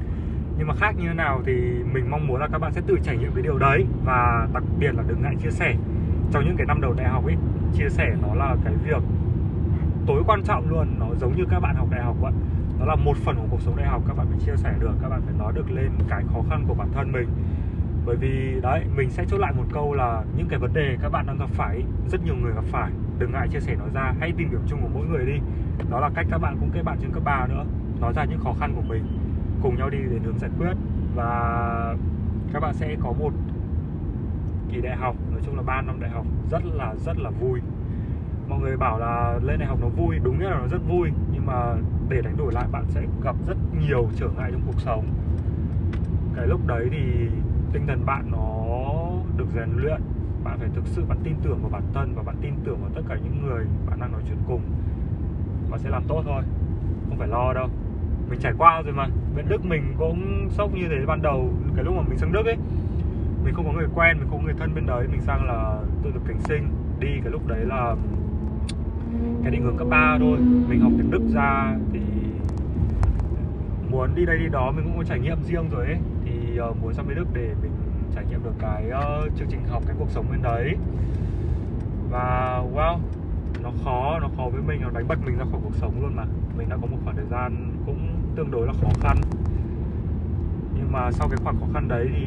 Nhưng 0.58 0.66
mà 0.66 0.74
khác 0.74 0.94
như 0.96 1.08
thế 1.08 1.14
nào 1.14 1.40
thì 1.46 1.52
mình 1.92 2.10
mong 2.10 2.26
muốn 2.26 2.40
là 2.40 2.48
các 2.52 2.58
bạn 2.58 2.72
sẽ 2.72 2.80
tự 2.86 2.98
trải 3.02 3.16
nghiệm 3.16 3.32
cái 3.34 3.42
điều 3.42 3.58
đấy 3.58 3.86
và 4.04 4.48
đặc 4.52 4.62
biệt 4.78 4.94
là 4.94 5.02
đừng 5.06 5.22
ngại 5.22 5.36
chia 5.42 5.50
sẻ. 5.50 5.74
Trong 6.32 6.44
những 6.44 6.56
cái 6.56 6.66
năm 6.66 6.80
đầu 6.80 6.92
đại 6.92 7.08
học 7.08 7.24
ấy 7.24 7.36
chia 7.74 7.88
sẻ 7.88 8.14
nó 8.22 8.34
là 8.34 8.56
cái 8.64 8.74
việc 8.84 9.02
tối 10.06 10.22
quan 10.26 10.42
trọng 10.42 10.70
luôn 10.70 10.86
nó 10.98 11.06
giống 11.20 11.36
như 11.36 11.44
các 11.50 11.60
bạn 11.60 11.76
học 11.76 11.88
đại 11.90 12.02
học 12.02 12.16
vậy 12.20 12.32
đó 12.80 12.86
là 12.86 12.94
một 12.94 13.16
phần 13.16 13.36
của 13.36 13.46
cuộc 13.50 13.60
sống 13.60 13.76
đại 13.76 13.88
học 13.88 14.02
các 14.08 14.16
bạn 14.16 14.26
phải 14.30 14.38
chia 14.46 14.56
sẻ 14.56 14.74
được 14.80 14.92
các 15.02 15.08
bạn 15.08 15.22
phải 15.24 15.34
nói 15.38 15.52
được 15.52 15.70
lên 15.70 15.90
cái 16.08 16.22
khó 16.32 16.42
khăn 16.50 16.64
của 16.68 16.74
bản 16.74 16.88
thân 16.94 17.12
mình 17.12 17.28
bởi 18.08 18.16
vì, 18.16 18.60
đấy, 18.62 18.84
mình 18.96 19.10
sẽ 19.10 19.24
chốt 19.28 19.38
lại 19.38 19.52
một 19.56 19.64
câu 19.72 19.94
là 19.94 20.22
những 20.36 20.48
cái 20.48 20.58
vấn 20.58 20.72
đề 20.72 20.96
các 21.02 21.08
bạn 21.08 21.26
đang 21.26 21.38
gặp 21.38 21.48
phải, 21.52 21.82
rất 22.10 22.24
nhiều 22.24 22.34
người 22.42 22.52
gặp 22.52 22.64
phải, 22.64 22.90
đừng 23.18 23.32
ngại 23.32 23.48
chia 23.48 23.60
sẻ 23.60 23.74
nói 23.74 23.88
ra, 23.94 24.14
hãy 24.20 24.32
tìm 24.36 24.50
điểm 24.50 24.60
chung 24.66 24.82
của 24.82 24.88
mỗi 24.94 25.06
người 25.06 25.26
đi. 25.26 25.38
Đó 25.90 26.00
là 26.00 26.10
cách 26.14 26.26
các 26.30 26.38
bạn 26.38 26.56
cũng 26.60 26.70
kết 26.70 26.82
bạn 26.82 26.98
trên 27.00 27.12
cấp 27.12 27.22
3 27.24 27.46
nữa, 27.46 27.64
nói 28.00 28.12
ra 28.16 28.24
những 28.24 28.38
khó 28.38 28.52
khăn 28.60 28.72
của 28.74 28.82
mình, 28.88 29.04
cùng 29.62 29.76
nhau 29.78 29.90
đi 29.90 29.98
để 29.98 30.18
hướng 30.24 30.38
giải 30.38 30.50
quyết. 30.58 30.72
Và 31.14 31.94
các 32.52 32.60
bạn 32.60 32.74
sẽ 32.74 32.96
có 33.00 33.12
một 33.12 33.32
kỳ 34.72 34.80
đại 34.80 34.96
học, 34.96 35.16
nói 35.30 35.40
chung 35.44 35.56
là 35.56 35.62
3 35.62 35.82
năm 35.82 36.00
đại 36.00 36.10
học, 36.10 36.26
rất 36.50 36.62
là 36.64 36.94
rất 37.04 37.18
là 37.18 37.30
vui. 37.30 37.60
Mọi 38.48 38.60
người 38.60 38.76
bảo 38.76 38.98
là 38.98 39.38
lên 39.42 39.58
đại 39.58 39.68
học 39.68 39.78
nó 39.80 39.88
vui, 39.88 40.18
đúng 40.22 40.40
là 40.40 40.50
nó 40.50 40.66
rất 40.66 40.80
vui, 40.88 41.10
nhưng 41.32 41.46
mà 41.46 41.74
để 42.08 42.20
đánh 42.22 42.36
đổi 42.36 42.52
lại 42.52 42.64
bạn 42.72 42.84
sẽ 42.88 43.02
gặp 43.24 43.36
rất 43.46 43.56
nhiều 43.80 44.08
trở 44.16 44.28
ngại 44.36 44.50
trong 44.52 44.62
cuộc 44.66 44.80
sống. 44.80 45.04
Cái 46.36 46.46
lúc 46.46 46.66
đấy 46.66 46.88
thì 46.90 47.28
tinh 47.72 47.86
thần 47.86 48.06
bạn 48.06 48.30
nó 48.30 48.64
được 49.36 49.46
rèn 49.54 49.68
luyện, 49.76 50.00
bạn 50.44 50.58
phải 50.58 50.68
thực 50.74 50.86
sự 50.86 51.04
bạn 51.08 51.18
tin 51.24 51.34
tưởng 51.42 51.58
vào 51.62 51.70
bản 51.70 51.82
thân 51.94 52.12
và 52.16 52.22
bạn 52.22 52.36
tin 52.40 52.54
tưởng 52.64 52.78
vào 52.80 52.90
tất 52.94 53.02
cả 53.08 53.16
những 53.24 53.46
người 53.46 53.66
bạn 53.90 54.00
đang 54.00 54.12
nói 54.12 54.20
chuyện 54.28 54.38
cùng. 54.46 54.60
Bạn 55.70 55.80
sẽ 55.80 55.90
làm 55.90 56.02
tốt 56.08 56.22
thôi, 56.26 56.42
không 57.08 57.18
phải 57.18 57.28
lo 57.28 57.52
đâu. 57.52 57.68
Mình 58.30 58.40
trải 58.40 58.52
qua 58.58 58.82
rồi 58.82 58.92
mà. 58.92 59.06
Bên 59.36 59.44
Đức 59.48 59.64
mình 59.64 59.94
cũng 59.98 60.48
sốc 60.50 60.74
như 60.74 60.88
thế 60.88 61.06
ban 61.06 61.22
đầu, 61.22 61.50
cái 61.76 61.84
lúc 61.84 61.94
mà 61.96 62.02
mình 62.08 62.18
sang 62.18 62.32
Đức 62.32 62.46
ấy, 62.46 62.56
mình 63.44 63.54
không 63.54 63.64
có 63.66 63.72
người 63.72 63.88
quen, 63.94 64.16
mình 64.18 64.28
không 64.30 64.38
có 64.38 64.44
người 64.44 64.54
thân 64.58 64.74
bên 64.74 64.86
đấy, 64.86 65.06
mình 65.10 65.20
sang 65.20 65.44
là 65.44 65.80
tôi 66.02 66.12
được 66.12 66.20
cảnh 66.26 66.40
sinh. 66.40 66.68
Đi 67.00 67.08
cái 67.22 67.32
lúc 67.32 67.46
đấy 67.46 67.64
là 67.64 67.96
cái 69.42 69.50
định 69.50 69.62
hướng 69.62 69.76
cấp 69.76 69.86
3 69.90 70.16
thôi. 70.20 70.38
Mình 70.68 70.80
học 70.80 70.92
tiếng 70.98 71.10
Đức 71.10 71.22
ra 71.34 71.76
thì 71.92 72.00
muốn 73.90 74.10
đi 74.14 74.26
đây 74.26 74.38
đi 74.38 74.48
đó, 74.48 74.72
mình 74.76 74.84
cũng 74.84 74.96
có 74.96 75.04
trải 75.04 75.20
nghiệm 75.20 75.38
riêng 75.44 75.68
rồi 75.70 75.86
ấy 75.86 75.98
uh, 76.60 76.82
muốn 76.82 76.94
sang 76.94 77.08
bên 77.08 77.16
Đức 77.16 77.26
để 77.32 77.54
mình 77.62 77.72
trải 78.14 78.24
nghiệm 78.30 78.44
được 78.44 78.54
cái 78.58 78.90
uh, 78.90 79.36
chương 79.36 79.48
trình 79.50 79.60
học 79.68 79.82
cái 79.86 79.96
cuộc 79.98 80.10
sống 80.10 80.26
bên 80.30 80.42
đấy. 80.42 80.76
Và 82.10 82.62
wow 82.74 82.98
nó 83.62 83.70
khó 83.84 84.18
nó 84.20 84.28
khó 84.36 84.48
với 84.52 84.62
mình 84.62 84.80
nó 84.82 84.90
đánh 84.90 85.08
bật 85.08 85.18
mình 85.24 85.38
ra 85.38 85.44
khỏi 85.50 85.60
cuộc 85.64 85.74
sống 85.74 86.02
luôn 86.02 86.16
mà. 86.16 86.24
Mình 86.56 86.68
đã 86.68 86.76
có 86.76 86.86
một 86.86 86.96
khoảng 87.04 87.16
thời 87.16 87.26
gian 87.30 87.72
cũng 87.86 88.08
tương 88.36 88.50
đối 88.50 88.66
là 88.66 88.72
khó 88.72 88.88
khăn. 89.00 89.16
Nhưng 90.74 90.92
mà 90.92 91.10
sau 91.12 91.28
cái 91.28 91.38
khoảng 91.44 91.60
khó 91.60 91.66
khăn 91.74 91.88
đấy 91.88 92.08
thì 92.12 92.24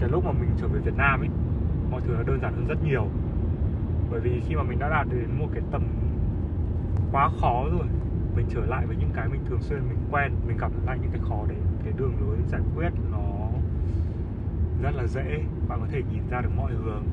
cái 0.00 0.08
lúc 0.08 0.24
mà 0.24 0.32
mình 0.32 0.50
trở 0.56 0.68
về 0.68 0.80
Việt 0.80 0.96
Nam 0.96 1.20
ấy 1.20 1.28
mọi 1.90 2.00
thứ 2.00 2.14
nó 2.14 2.22
đơn 2.22 2.40
giản 2.42 2.52
hơn 2.54 2.66
rất 2.68 2.84
nhiều. 2.84 3.06
Bởi 4.10 4.20
vì 4.20 4.42
khi 4.46 4.54
mà 4.54 4.62
mình 4.62 4.78
đã 4.78 4.88
đạt 4.88 5.06
đến 5.10 5.38
một 5.38 5.46
cái 5.52 5.62
tầm 5.70 5.82
quá 7.12 7.28
khó 7.40 7.64
rồi 7.70 7.86
mình 8.36 8.46
trở 8.50 8.60
lại 8.66 8.86
với 8.86 8.96
những 8.96 9.10
cái 9.14 9.28
mình 9.28 9.40
thường 9.48 9.62
xuyên 9.62 9.78
mình 9.88 9.98
quen 10.10 10.32
mình 10.46 10.56
cảm 10.60 10.70
thấy 10.70 10.80
lại 10.86 10.98
những 11.02 11.10
cái 11.10 11.20
khó 11.28 11.44
đấy 11.48 11.58
cái 11.88 11.98
đường 11.98 12.12
lối 12.20 12.36
giải 12.48 12.60
quyết 12.76 12.90
nó 13.12 13.48
rất 14.82 14.94
là 14.94 15.06
dễ. 15.06 15.42
Bạn 15.68 15.80
có 15.80 15.86
thể 15.90 16.02
nhìn 16.12 16.22
ra 16.30 16.40
được 16.40 16.50
mọi 16.56 16.72
hướng 16.72 17.04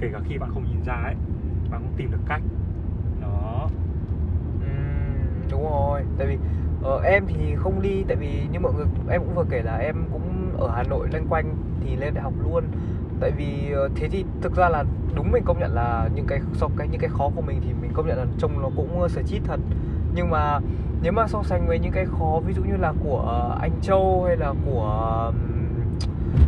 kể 0.00 0.08
cả 0.12 0.20
khi 0.28 0.38
bạn 0.38 0.50
không 0.54 0.64
nhìn 0.64 0.84
ra 0.84 0.94
ấy 0.94 1.14
bạn 1.70 1.80
cũng 1.82 1.92
tìm 1.96 2.10
được 2.10 2.20
cách. 2.26 2.42
Đó. 3.20 3.68
Ừ, 4.60 4.68
đúng 5.50 5.62
rồi. 5.62 6.02
Tại 6.18 6.26
vì 6.26 6.38
ở 6.82 7.00
em 7.04 7.24
thì 7.26 7.54
không 7.56 7.82
đi 7.82 8.04
tại 8.08 8.16
vì 8.16 8.46
như 8.52 8.60
mọi 8.60 8.72
người 8.72 8.86
em 9.10 9.20
cũng 9.24 9.34
vừa 9.34 9.44
kể 9.50 9.62
là 9.62 9.76
em 9.76 9.96
cũng 10.12 10.56
ở 10.58 10.70
Hà 10.76 10.82
Nội 10.82 11.08
loanh 11.12 11.26
quanh 11.28 11.56
thì 11.80 11.96
lên 11.96 12.14
đại 12.14 12.22
học 12.22 12.32
luôn. 12.42 12.64
Tại 13.20 13.30
vì 13.30 13.72
ờ, 13.72 13.88
thế 13.94 14.08
thì 14.08 14.24
thực 14.42 14.56
ra 14.56 14.68
là 14.68 14.84
đúng 15.14 15.30
mình 15.32 15.44
công 15.44 15.58
nhận 15.58 15.74
là 15.74 16.08
những 16.14 16.26
cái 16.26 16.40
so 16.52 16.68
cái 16.76 16.88
những 16.88 17.00
cái 17.00 17.10
khó 17.10 17.30
của 17.36 17.42
mình 17.42 17.60
thì 17.64 17.72
mình 17.82 17.90
công 17.94 18.06
nhận 18.06 18.18
là 18.18 18.26
trông 18.38 18.62
nó 18.62 18.68
cũng 18.76 19.00
ờ, 19.00 19.08
sở 19.08 19.22
chít 19.22 19.42
thật. 19.44 19.60
Nhưng 20.14 20.30
mà 20.30 20.60
nếu 21.02 21.12
mà 21.12 21.26
so 21.26 21.42
sánh 21.42 21.66
với 21.66 21.78
những 21.78 21.92
cái 21.92 22.06
khó, 22.18 22.40
ví 22.46 22.52
dụ 22.54 22.62
như 22.62 22.76
là 22.76 22.92
của 23.04 23.24
ờ, 23.26 23.58
anh 23.60 23.72
Châu 23.82 24.24
hay 24.26 24.36
là 24.36 24.54
của 24.66 25.32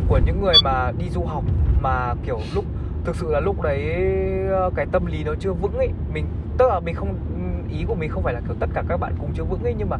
của 0.07 0.19
những 0.25 0.41
người 0.41 0.53
mà 0.63 0.91
đi 0.97 1.09
du 1.09 1.23
học 1.23 1.43
mà, 1.81 2.13
kiểu, 2.25 2.39
lúc, 2.55 2.65
thực 3.03 3.15
sự 3.15 3.31
là 3.31 3.39
lúc 3.39 3.61
đấy 3.61 3.95
ờ, 4.51 4.69
cái 4.75 4.85
tâm 4.91 5.05
lý 5.05 5.23
nó 5.23 5.33
chưa 5.39 5.53
vững 5.53 5.77
ấy. 5.77 5.89
Mình, 6.13 6.25
tức 6.57 6.67
là 6.69 6.79
mình 6.79 6.95
không, 6.95 7.15
ý 7.69 7.83
của 7.87 7.95
mình 7.95 8.09
không 8.09 8.23
phải 8.23 8.33
là, 8.33 8.41
kiểu, 8.47 8.55
tất 8.59 8.69
cả 8.73 8.83
các 8.87 8.97
bạn 8.97 9.13
cùng 9.19 9.29
chưa 9.33 9.43
vững 9.43 9.63
ấy, 9.63 9.75
nhưng 9.77 9.89
mà 9.89 9.97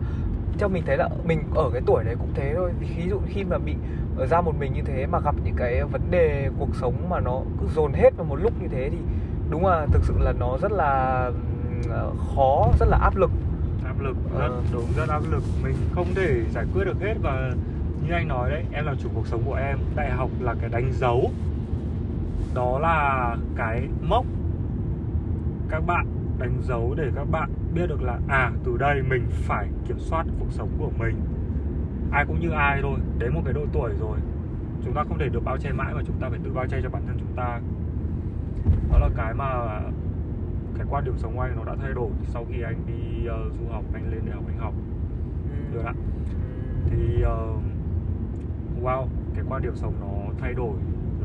theo 0.59 0.69
mình 0.69 0.83
thấy 0.85 0.97
là 0.97 1.09
mình 1.23 1.43
ở 1.55 1.69
cái 1.73 1.81
tuổi 1.85 2.03
đấy 2.03 2.15
cũng 2.19 2.29
thế 2.33 2.53
thôi. 2.55 2.71
Ví 2.79 3.09
dụ 3.09 3.19
khi 3.27 3.43
mà 3.43 3.57
bị 3.57 3.75
ở 4.17 4.25
ra 4.25 4.41
một 4.41 4.55
mình 4.59 4.73
như 4.73 4.81
thế 4.81 5.05
mà 5.05 5.19
gặp 5.19 5.35
những 5.43 5.55
cái 5.57 5.83
vấn 5.83 6.01
đề 6.11 6.49
cuộc 6.59 6.75
sống 6.75 6.93
mà 7.09 7.19
nó 7.19 7.41
cứ 7.61 7.67
dồn 7.75 7.93
hết 7.93 8.17
vào 8.17 8.25
một 8.25 8.35
lúc 8.35 8.53
như 8.61 8.67
thế 8.67 8.89
thì 8.91 8.97
đúng 9.49 9.65
là 9.65 9.85
thực 9.91 10.03
sự 10.03 10.13
là 10.19 10.33
nó 10.39 10.57
rất 10.61 10.71
là 10.71 11.31
ờ, 11.89 12.11
khó, 12.35 12.67
rất 12.79 12.85
là 12.89 12.97
áp 12.97 13.15
lực 13.15 13.31
áp 13.93 14.03
lực 14.03 14.17
rất 14.39 14.47
ờ. 14.47 14.61
đúng 14.71 14.85
rất 14.95 15.09
áp 15.09 15.21
lực. 15.31 15.43
Mình 15.63 15.75
không 15.91 16.07
thể 16.15 16.43
giải 16.51 16.65
quyết 16.73 16.85
được 16.85 17.01
hết 17.01 17.13
và 17.21 17.53
như 18.07 18.13
anh 18.13 18.27
nói 18.27 18.49
đấy 18.49 18.65
em 18.71 18.85
làm 18.85 18.97
chủ 18.97 19.09
cuộc 19.13 19.27
sống 19.27 19.41
của 19.45 19.53
em. 19.53 19.77
Đại 19.95 20.11
học 20.11 20.29
là 20.39 20.55
cái 20.61 20.69
đánh 20.69 20.91
dấu. 20.93 21.31
Đó 22.53 22.79
là 22.79 23.35
cái 23.55 23.87
mốc 24.01 24.25
các 25.69 25.79
bạn 25.79 26.05
đánh 26.39 26.61
dấu 26.61 26.93
để 26.97 27.11
các 27.15 27.23
bạn 27.31 27.49
biết 27.73 27.87
được 27.89 28.03
là 28.03 28.19
à 28.27 28.51
từ 28.63 28.77
đây 28.77 29.01
mình 29.01 29.25
phải 29.31 29.67
kiểm 29.87 29.99
soát 29.99 30.25
cuộc 30.39 30.51
sống 30.51 30.69
của 30.79 30.91
mình. 30.99 31.15
Ai 32.11 32.25
cũng 32.25 32.39
như 32.39 32.49
ai 32.49 32.79
thôi 32.81 32.99
đến 33.19 33.33
một 33.33 33.41
cái 33.45 33.53
độ 33.53 33.61
tuổi 33.73 33.91
rồi 33.99 34.17
chúng 34.85 34.93
ta 34.93 35.03
không 35.03 35.19
thể 35.19 35.29
được 35.29 35.43
bao 35.43 35.57
che 35.57 35.71
mãi 35.71 35.93
mà 35.93 36.01
chúng 36.07 36.15
ta 36.19 36.29
phải 36.29 36.39
tự 36.43 36.51
bao 36.53 36.65
che 36.67 36.81
cho 36.83 36.89
bản 36.89 37.03
thân 37.07 37.17
chúng 37.19 37.35
ta. 37.35 37.59
Đó 38.91 38.99
là 38.99 39.09
cái 39.15 39.33
mà 39.33 39.79
cái 40.77 40.87
quan 40.89 41.05
điểm 41.05 41.13
sống 41.17 41.35
của 41.35 41.41
anh 41.41 41.55
nó 41.55 41.63
đã 41.63 41.75
thay 41.81 41.93
đổi 41.93 42.09
sau 42.27 42.45
khi 42.49 42.61
anh 42.61 42.77
đi 42.87 43.27
uh, 43.27 43.53
du 43.53 43.67
học 43.71 43.83
anh 43.93 44.11
lên 44.11 44.21
đại 44.25 44.35
học 44.35 44.43
anh 44.47 44.57
học. 44.57 44.73
Ừ. 45.49 45.73
được 45.73 45.85
ạ. 45.85 45.93
Thì 46.89 47.23
uh, 47.23 47.63
wow 48.83 49.07
cái 49.35 49.43
quan 49.49 49.61
điểm 49.61 49.75
sống 49.75 49.93
nó 50.01 50.33
thay 50.37 50.53
đổi 50.53 50.75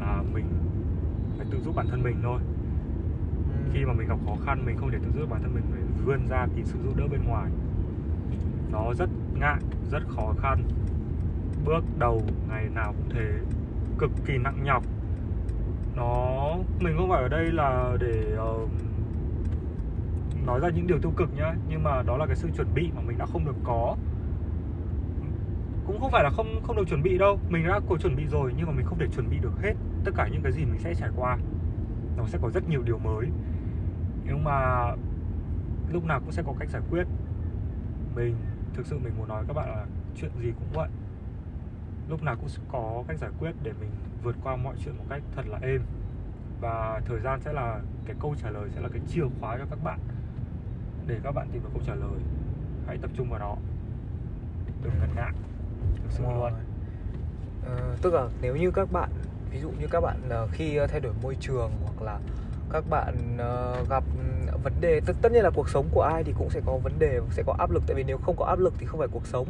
là 0.00 0.22
mình 0.32 0.44
phải 1.36 1.46
tự 1.50 1.60
giúp 1.60 1.76
bản 1.76 1.86
thân 1.90 2.02
mình 2.02 2.16
thôi. 2.22 2.40
Ừ. 3.48 3.70
khi 3.72 3.84
mà 3.84 3.92
mình 3.92 4.08
gặp 4.08 4.18
khó 4.26 4.36
khăn 4.46 4.62
mình 4.66 4.76
không 4.76 4.90
thể 4.90 4.98
tự 5.02 5.20
giúp 5.20 5.30
bản 5.30 5.42
thân 5.42 5.54
mình 5.54 5.64
phải 5.70 5.80
vươn 6.04 6.26
ra 6.28 6.46
tìm 6.56 6.64
sự 6.64 6.78
giúp 6.84 6.96
đỡ 6.96 7.06
bên 7.10 7.20
ngoài. 7.24 7.50
Nó 8.72 8.94
rất 8.94 9.10
ngại 9.34 9.60
rất 9.90 10.02
khó 10.08 10.34
khăn. 10.38 10.62
Bước 11.64 11.84
đầu 11.98 12.22
ngày 12.48 12.68
nào 12.74 12.94
cũng 12.96 13.08
thế. 13.10 13.38
Cực 13.98 14.10
kỳ 14.26 14.38
nặng 14.38 14.64
nhọc. 14.64 14.84
Nó 15.96 16.36
mình 16.80 16.94
không 16.96 17.08
phải 17.08 17.22
ở 17.22 17.28
đây 17.28 17.52
là 17.52 17.96
để 18.00 18.36
uh, 18.38 18.70
nói 20.48 20.60
ra 20.60 20.68
những 20.68 20.86
điều 20.86 20.98
tiêu 20.98 21.12
cực 21.16 21.34
nhá, 21.36 21.54
nhưng 21.68 21.82
mà 21.82 22.02
đó 22.02 22.16
là 22.16 22.26
cái 22.26 22.36
sự 22.36 22.48
chuẩn 22.56 22.74
bị 22.74 22.90
mà 22.96 23.02
mình 23.06 23.18
đã 23.18 23.26
không 23.26 23.44
được 23.44 23.56
có. 23.64 23.96
Cũng 25.86 26.00
không 26.00 26.10
phải 26.10 26.24
là 26.24 26.30
không 26.30 26.60
không 26.62 26.76
được 26.76 26.88
chuẩn 26.88 27.02
bị 27.02 27.18
đâu. 27.18 27.38
Mình 27.48 27.66
đã 27.66 27.80
có 27.88 27.96
chuẩn 27.96 28.16
bị 28.16 28.26
rồi, 28.26 28.54
nhưng 28.56 28.66
mà 28.66 28.72
mình 28.72 28.86
không 28.86 28.98
thể 28.98 29.06
chuẩn 29.06 29.30
bị 29.30 29.38
được 29.38 29.52
hết 29.62 29.74
tất 30.04 30.12
cả 30.16 30.28
những 30.32 30.42
cái 30.42 30.52
gì 30.52 30.64
mình 30.64 30.78
sẽ 30.78 30.94
trải 30.94 31.10
qua. 31.16 31.38
Nó 32.16 32.26
sẽ 32.26 32.38
có 32.42 32.50
rất 32.50 32.68
nhiều 32.68 32.82
điều 32.82 32.98
mới. 32.98 33.26
Nhưng 34.24 34.44
mà 34.44 34.88
lúc 35.92 36.04
nào 36.04 36.20
cũng 36.20 36.32
sẽ 36.32 36.42
có 36.46 36.54
cách 36.58 36.68
giải 36.68 36.82
quyết. 36.90 37.06
Mình, 38.14 38.36
thực 38.74 38.86
sự 38.86 38.98
mình 38.98 39.12
muốn 39.18 39.28
nói 39.28 39.44
các 39.48 39.56
bạn 39.56 39.68
là 39.68 39.84
chuyện 40.16 40.30
gì 40.42 40.52
cũng 40.58 40.68
vậy. 40.72 40.88
Lúc 42.08 42.22
nào 42.22 42.36
cũng 42.36 42.48
sẽ 42.48 42.62
có 42.72 43.04
cách 43.08 43.18
giải 43.18 43.30
quyết 43.38 43.52
để 43.62 43.72
mình 43.80 43.90
vượt 44.22 44.36
qua 44.42 44.56
mọi 44.56 44.74
chuyện 44.84 44.96
một 44.98 45.04
cách 45.08 45.22
thật 45.36 45.46
là 45.46 45.58
êm. 45.62 45.82
Và 46.60 47.00
thời 47.06 47.20
gian 47.20 47.40
sẽ 47.40 47.52
là, 47.52 47.80
cái 48.06 48.16
câu 48.20 48.34
trả 48.42 48.50
lời 48.50 48.68
sẽ 48.70 48.80
là 48.80 48.88
cái 48.88 49.02
chìa 49.08 49.24
khóa 49.40 49.58
cho 49.58 49.64
các 49.70 49.78
bạn 49.84 49.98
để 51.08 51.16
các 51.22 51.32
bạn 51.32 51.48
tìm 51.52 51.62
được 51.62 51.68
câu 51.72 51.82
trả 51.86 51.94
lời 51.94 52.20
hãy 52.86 52.98
tập 53.02 53.10
trung 53.16 53.30
vào 53.30 53.40
nó. 53.40 53.56
Đừng 54.82 54.92
ngần 55.00 55.10
ngại. 55.16 55.32
Thực 55.96 56.10
sự 56.10 56.22
luôn. 56.22 56.52
ờ, 57.66 57.96
tức 58.02 58.14
là 58.14 58.28
nếu 58.40 58.56
như 58.56 58.70
các 58.70 58.92
bạn 58.92 59.10
ví 59.50 59.60
dụ 59.60 59.70
như 59.70 59.86
các 59.90 60.00
bạn 60.00 60.16
uh, 60.44 60.50
khi 60.52 60.78
thay 60.88 61.00
đổi 61.00 61.12
môi 61.22 61.36
trường 61.40 61.70
hoặc 61.84 62.02
là 62.02 62.18
các 62.70 62.84
bạn 62.90 63.36
uh, 63.36 63.88
gặp 63.88 64.04
vấn 64.62 64.72
đề 64.80 65.00
tất 65.06 65.12
tất 65.22 65.32
nhiên 65.32 65.42
là 65.42 65.50
cuộc 65.50 65.68
sống 65.68 65.88
của 65.92 66.02
ai 66.02 66.24
thì 66.24 66.32
cũng 66.38 66.50
sẽ 66.50 66.60
có 66.66 66.76
vấn 66.76 66.98
đề 66.98 67.20
sẽ 67.30 67.42
có 67.46 67.54
áp 67.58 67.70
lực. 67.70 67.82
Tại 67.86 67.94
vì 67.94 68.04
nếu 68.04 68.18
không 68.18 68.36
có 68.36 68.44
áp 68.44 68.58
lực 68.58 68.74
thì 68.78 68.86
không 68.86 68.98
phải 68.98 69.08
cuộc 69.08 69.26
sống. 69.26 69.46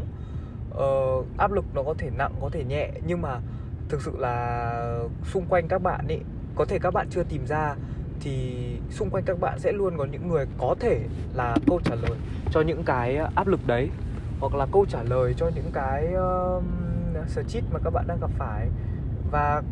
Uh, 0.71 1.27
áp 1.39 1.53
lực 1.53 1.65
nó 1.75 1.83
có 1.83 1.95
thể 1.99 2.11
nặng 2.11 2.35
có 2.41 2.49
thể 2.53 2.65
nhẹ 2.65 2.91
nhưng 3.07 3.23
mà 3.23 3.41
thực 3.89 4.03
sự 4.03 4.17
là 4.19 5.01
xung 5.25 5.47
quanh 5.49 5.69
các 5.69 5.83
bạn 5.83 6.09
ấy 6.09 6.21
có 6.55 6.65
thể 6.65 6.79
các 6.79 6.95
bạn 6.95 7.07
chưa 7.11 7.23
tìm 7.23 7.47
ra 7.47 7.75
thì 8.21 8.55
xung 8.91 9.11
quanh 9.11 9.25
các 9.25 9.41
bạn 9.41 9.59
sẽ 9.59 9.73
luôn 9.73 9.97
có 9.99 10.05
những 10.05 10.29
người 10.29 10.47
có 10.59 10.75
thể 10.81 11.01
là 11.35 11.57
câu 11.67 11.81
trả 11.85 11.95
lời 11.95 12.19
cho 12.51 12.61
những 12.61 12.83
cái 12.85 13.17
ờ, 13.17 13.31
áp 13.35 13.47
lực 13.47 13.67
đấy 13.67 13.91
hoặc 14.41 14.55
là 14.55 14.67
câu 14.73 14.87
trả 14.89 15.03
lời 15.03 15.35
cho 15.37 15.51
những 15.55 15.71
cái 15.73 16.07
uh, 16.07 17.29
stress 17.29 17.65
mà 17.73 17.79
các 17.85 17.91
bạn 17.91 18.05
đang 18.09 18.21
gặp 18.21 18.31
phải. 18.39 18.69
Và 19.31 19.63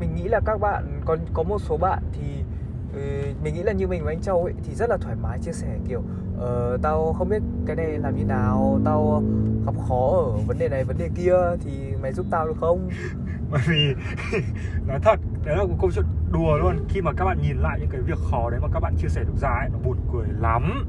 mình 0.00 0.14
nghĩ 0.14 0.28
là 0.28 0.40
các 0.46 0.60
bạn 0.60 1.00
có 1.04 1.16
có 1.34 1.42
một 1.42 1.58
số 1.58 1.76
bạn 1.76 2.02
thì 2.12 2.42
uh, 2.90 3.42
mình 3.44 3.54
nghĩ 3.54 3.62
là 3.62 3.72
như 3.72 3.88
mình 3.88 4.04
và 4.04 4.12
anh 4.12 4.20
Châu 4.20 4.44
ấy 4.44 4.54
thì 4.64 4.74
rất 4.74 4.90
là 4.90 4.96
thoải 4.96 5.16
mái 5.22 5.38
chia 5.42 5.52
sẻ 5.52 5.78
kiểu 5.88 6.02
uh, 6.36 6.82
tao 6.82 7.12
không 7.18 7.28
biết 7.28 7.42
cái 7.66 7.76
này 7.76 7.98
làm 7.98 8.16
như 8.16 8.24
nào 8.24 8.80
tao 8.84 9.22
gặp 9.66 9.74
khó 9.88 10.10
ở 10.16 10.38
vấn 10.46 10.58
đề 10.58 10.68
này 10.68 10.84
vấn 10.84 10.98
đề 10.98 11.08
kia 11.16 11.34
thì 11.64 11.70
mày 12.02 12.12
giúp 12.12 12.26
tao 12.30 12.46
được 12.46 12.56
không? 12.60 12.88
Bởi 13.50 13.62
vì 13.68 13.94
nói 14.86 14.98
thật 15.02 15.16
đấy 15.44 15.56
là 15.56 15.64
một 15.64 15.76
câu 15.80 15.90
chuyện 15.94 16.04
đùa 16.32 16.56
luôn. 16.56 16.84
Khi 16.88 17.00
mà 17.00 17.12
các 17.16 17.24
bạn 17.24 17.42
nhìn 17.42 17.56
lại 17.56 17.78
những 17.80 17.88
cái 17.88 18.00
việc 18.00 18.18
khó 18.30 18.50
đấy 18.50 18.60
mà 18.62 18.68
các 18.74 18.80
bạn 18.80 18.96
chia 18.96 19.08
sẻ 19.08 19.24
được 19.24 19.36
ra 19.40 19.48
ấy 19.48 19.68
nó 19.72 19.78
buồn 19.84 19.96
cười 20.12 20.26
lắm. 20.40 20.86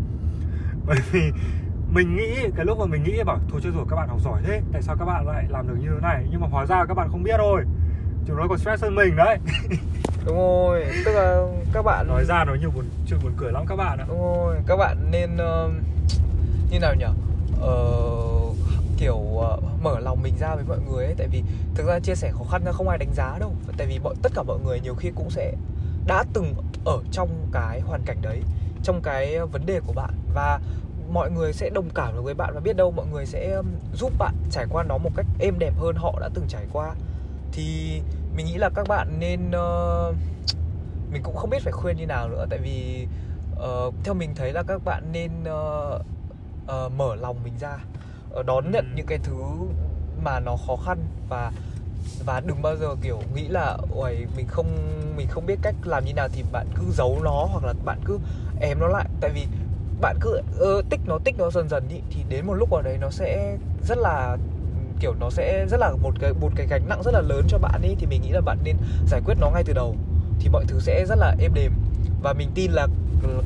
Bởi 0.85 0.97
vì 1.11 1.31
mình 1.93 2.15
nghĩ 2.15 2.49
cái 2.55 2.65
lúc 2.65 2.79
mà 2.79 2.85
mình 2.85 3.03
nghĩ 3.03 3.23
bảo 3.25 3.39
thôi 3.49 3.61
chưa 3.63 3.71
rồi 3.71 3.85
các 3.89 3.95
bạn 3.95 4.09
học 4.09 4.19
giỏi 4.21 4.41
thế 4.43 4.61
tại 4.73 4.81
sao 4.81 4.95
các 4.99 5.05
bạn 5.05 5.27
lại 5.27 5.45
làm 5.49 5.67
được 5.67 5.75
như 5.79 5.89
thế 5.89 6.01
này? 6.01 6.25
Nhưng 6.31 6.41
mà 6.41 6.47
hóa 6.51 6.65
ra 6.65 6.85
các 6.85 6.93
bạn 6.93 7.09
không 7.11 7.23
biết 7.23 7.35
thôi. 7.37 7.63
Chúng 8.27 8.37
nó 8.37 8.47
còn 8.47 8.57
stress 8.57 8.83
hơn 8.83 8.95
mình 8.95 9.15
đấy. 9.15 9.37
Đúng 10.25 10.35
rồi 10.35 10.85
tức 11.05 11.11
là 11.11 11.47
các 11.73 11.81
bạn 11.81 12.07
nói 12.07 12.25
ra 12.25 12.45
nó 12.45 12.53
nhiều 12.53 12.71
buồn 12.75 12.85
chuyện 13.07 13.19
buồn 13.23 13.33
cười 13.37 13.51
lắm 13.51 13.65
các 13.67 13.75
bạn 13.75 13.97
ạ. 13.97 14.05
Đúng 14.07 14.21
rồi 14.21 14.57
các 14.67 14.75
bạn 14.75 14.97
nên 15.11 15.33
uh, 15.33 15.71
như 16.71 16.79
nào 16.79 16.95
nhỉ? 16.95 17.05
Uh, 17.55 18.42
kiểu 19.03 19.15
uh, 19.15 19.63
mở 19.81 19.99
lòng 19.99 20.21
mình 20.23 20.33
ra 20.39 20.55
với 20.55 20.63
mọi 20.67 20.79
người 20.79 21.05
ấy. 21.05 21.15
Tại 21.17 21.27
vì 21.27 21.43
thực 21.75 21.87
ra 21.87 21.99
chia 21.99 22.15
sẻ 22.15 22.31
khó 22.31 22.43
khăn 22.51 22.63
không 22.71 22.89
ai 22.89 22.97
đánh 22.97 23.13
giá 23.13 23.37
đâu. 23.39 23.51
Tại 23.77 23.87
vì 23.87 23.99
bọn 23.99 24.15
tất 24.21 24.31
cả 24.35 24.43
mọi 24.43 24.59
người 24.59 24.79
nhiều 24.79 24.95
khi 24.95 25.11
cũng 25.15 25.29
sẽ 25.29 25.53
đã 26.07 26.23
từng 26.33 26.53
ở 26.85 26.99
trong 27.11 27.29
cái 27.51 27.81
hoàn 27.81 28.01
cảnh 28.05 28.17
đấy 28.21 28.41
trong 28.83 29.01
cái 29.01 29.39
vấn 29.39 29.65
đề 29.65 29.79
của 29.87 29.93
bạn. 29.93 30.13
Và 30.33 30.59
mọi 31.11 31.31
người 31.31 31.53
sẽ 31.53 31.69
đồng 31.69 31.89
cảm 31.89 32.15
được 32.15 32.21
với 32.21 32.33
bạn 32.33 32.53
và 32.53 32.59
biết 32.59 32.75
đâu 32.75 32.91
mọi 32.91 33.05
người 33.11 33.25
sẽ 33.25 33.61
giúp 33.93 34.13
bạn 34.17 34.35
trải 34.51 34.65
qua 34.69 34.83
nó 34.83 34.97
một 34.97 35.11
cách 35.15 35.25
êm 35.39 35.59
đẹp 35.59 35.73
hơn 35.77 35.95
họ 35.95 36.17
đã 36.19 36.29
từng 36.33 36.45
trải 36.47 36.65
qua. 36.73 36.95
Thì 37.51 38.01
mình 38.35 38.45
nghĩ 38.45 38.57
là 38.57 38.69
các 38.75 38.87
bạn 38.87 39.19
nên 39.19 39.49
uh, 39.49 40.15
mình 41.11 41.23
cũng 41.23 41.35
không 41.35 41.49
biết 41.49 41.61
phải 41.63 41.73
khuyên 41.73 41.97
như 41.97 42.05
nào 42.05 42.29
nữa. 42.29 42.45
Tại 42.49 42.59
vì 42.59 43.07
uh, 43.53 43.93
theo 44.03 44.13
mình 44.13 44.35
thấy 44.35 44.53
là 44.53 44.63
các 44.63 44.85
bạn 44.85 45.03
nên 45.11 45.31
uh, 45.41 46.01
uh, 46.65 46.91
mở 46.97 47.15
lòng 47.15 47.37
mình 47.43 47.53
ra. 47.59 47.77
Ờ, 48.33 48.43
đón 48.43 48.71
nhận 48.71 48.95
những 48.95 49.05
cái 49.05 49.17
thứ 49.23 49.33
mà 50.23 50.39
nó 50.39 50.57
khó 50.67 50.75
khăn 50.75 50.97
và 51.29 51.51
và 52.25 52.39
đừng 52.39 52.61
bao 52.61 52.77
giờ 52.77 52.95
kiểu 53.01 53.19
nghĩ 53.35 53.47
là 53.47 53.77
ôi 53.95 54.25
mình 54.37 54.47
không 54.47 54.67
mình 55.17 55.27
không 55.29 55.45
biết 55.45 55.59
cách 55.61 55.75
làm 55.83 56.05
như 56.05 56.13
nào 56.13 56.27
thì 56.33 56.43
bạn 56.51 56.67
cứ 56.75 56.83
giấu 56.91 57.19
nó 57.23 57.47
hoặc 57.51 57.63
là 57.65 57.73
bạn 57.85 57.99
cứ 58.05 58.19
ém 58.59 58.79
nó 58.79 58.87
lại. 58.87 59.05
Tại 59.21 59.31
vì 59.33 59.47
bạn 60.01 60.17
cứ 60.21 60.41
ơ, 60.59 60.81
tích 60.89 60.99
nó 61.05 61.17
tích 61.23 61.35
nó 61.37 61.49
dần 61.51 61.69
dần 61.69 61.87
ý, 61.89 61.99
thì 62.09 62.23
đến 62.29 62.45
một 62.45 62.53
lúc 62.53 62.69
vào 62.69 62.81
đấy 62.81 62.97
nó 63.01 63.09
sẽ 63.09 63.57
rất 63.87 63.97
là 63.97 64.37
kiểu 64.99 65.13
nó 65.19 65.29
sẽ 65.29 65.65
rất 65.69 65.79
là 65.79 65.91
một 66.01 66.13
cái 66.19 66.33
một 66.33 66.49
cái 66.55 66.67
gánh 66.67 66.89
nặng 66.89 67.03
rất 67.03 67.13
là 67.13 67.21
lớn 67.21 67.45
cho 67.47 67.57
bạn 67.57 67.81
ấy 67.81 67.95
thì 67.99 68.05
mình 68.05 68.21
nghĩ 68.21 68.29
là 68.29 68.41
bạn 68.41 68.57
nên 68.63 68.77
giải 69.07 69.21
quyết 69.25 69.35
nó 69.39 69.49
ngay 69.49 69.63
từ 69.65 69.73
đầu 69.73 69.95
thì 70.39 70.49
mọi 70.49 70.65
thứ 70.67 70.79
sẽ 70.79 71.05
rất 71.05 71.15
là 71.17 71.35
êm 71.39 71.53
đềm. 71.53 71.71
Và 72.21 72.33
mình 72.33 72.51
tin 72.55 72.71
là 72.71 72.87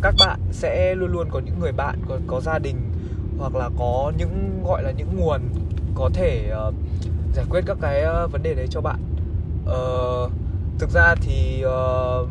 các 0.01 0.15
bạn 0.19 0.39
sẽ 0.51 0.95
luôn 0.95 1.11
luôn 1.11 1.29
có 1.31 1.39
những 1.39 1.59
người 1.59 1.71
bạn 1.71 1.99
có 2.07 2.17
có 2.27 2.41
gia 2.41 2.59
đình 2.59 2.75
hoặc 3.37 3.55
là 3.55 3.69
có 3.77 4.11
những 4.17 4.63
gọi 4.63 4.83
là 4.83 4.91
những 4.91 5.17
nguồn 5.17 5.41
có 5.95 6.09
thể 6.13 6.51
uh, 6.67 6.73
giải 7.33 7.45
quyết 7.49 7.61
các 7.65 7.77
cái 7.81 8.01
ờ, 8.01 8.27
vấn 8.27 8.43
đề 8.43 8.53
đấy 8.53 8.67
cho 8.69 8.81
bạn. 8.81 8.99
Uh, 9.63 10.31
thực 10.79 10.89
ra 10.89 11.15
thì 11.21 11.63
uh, 11.65 12.29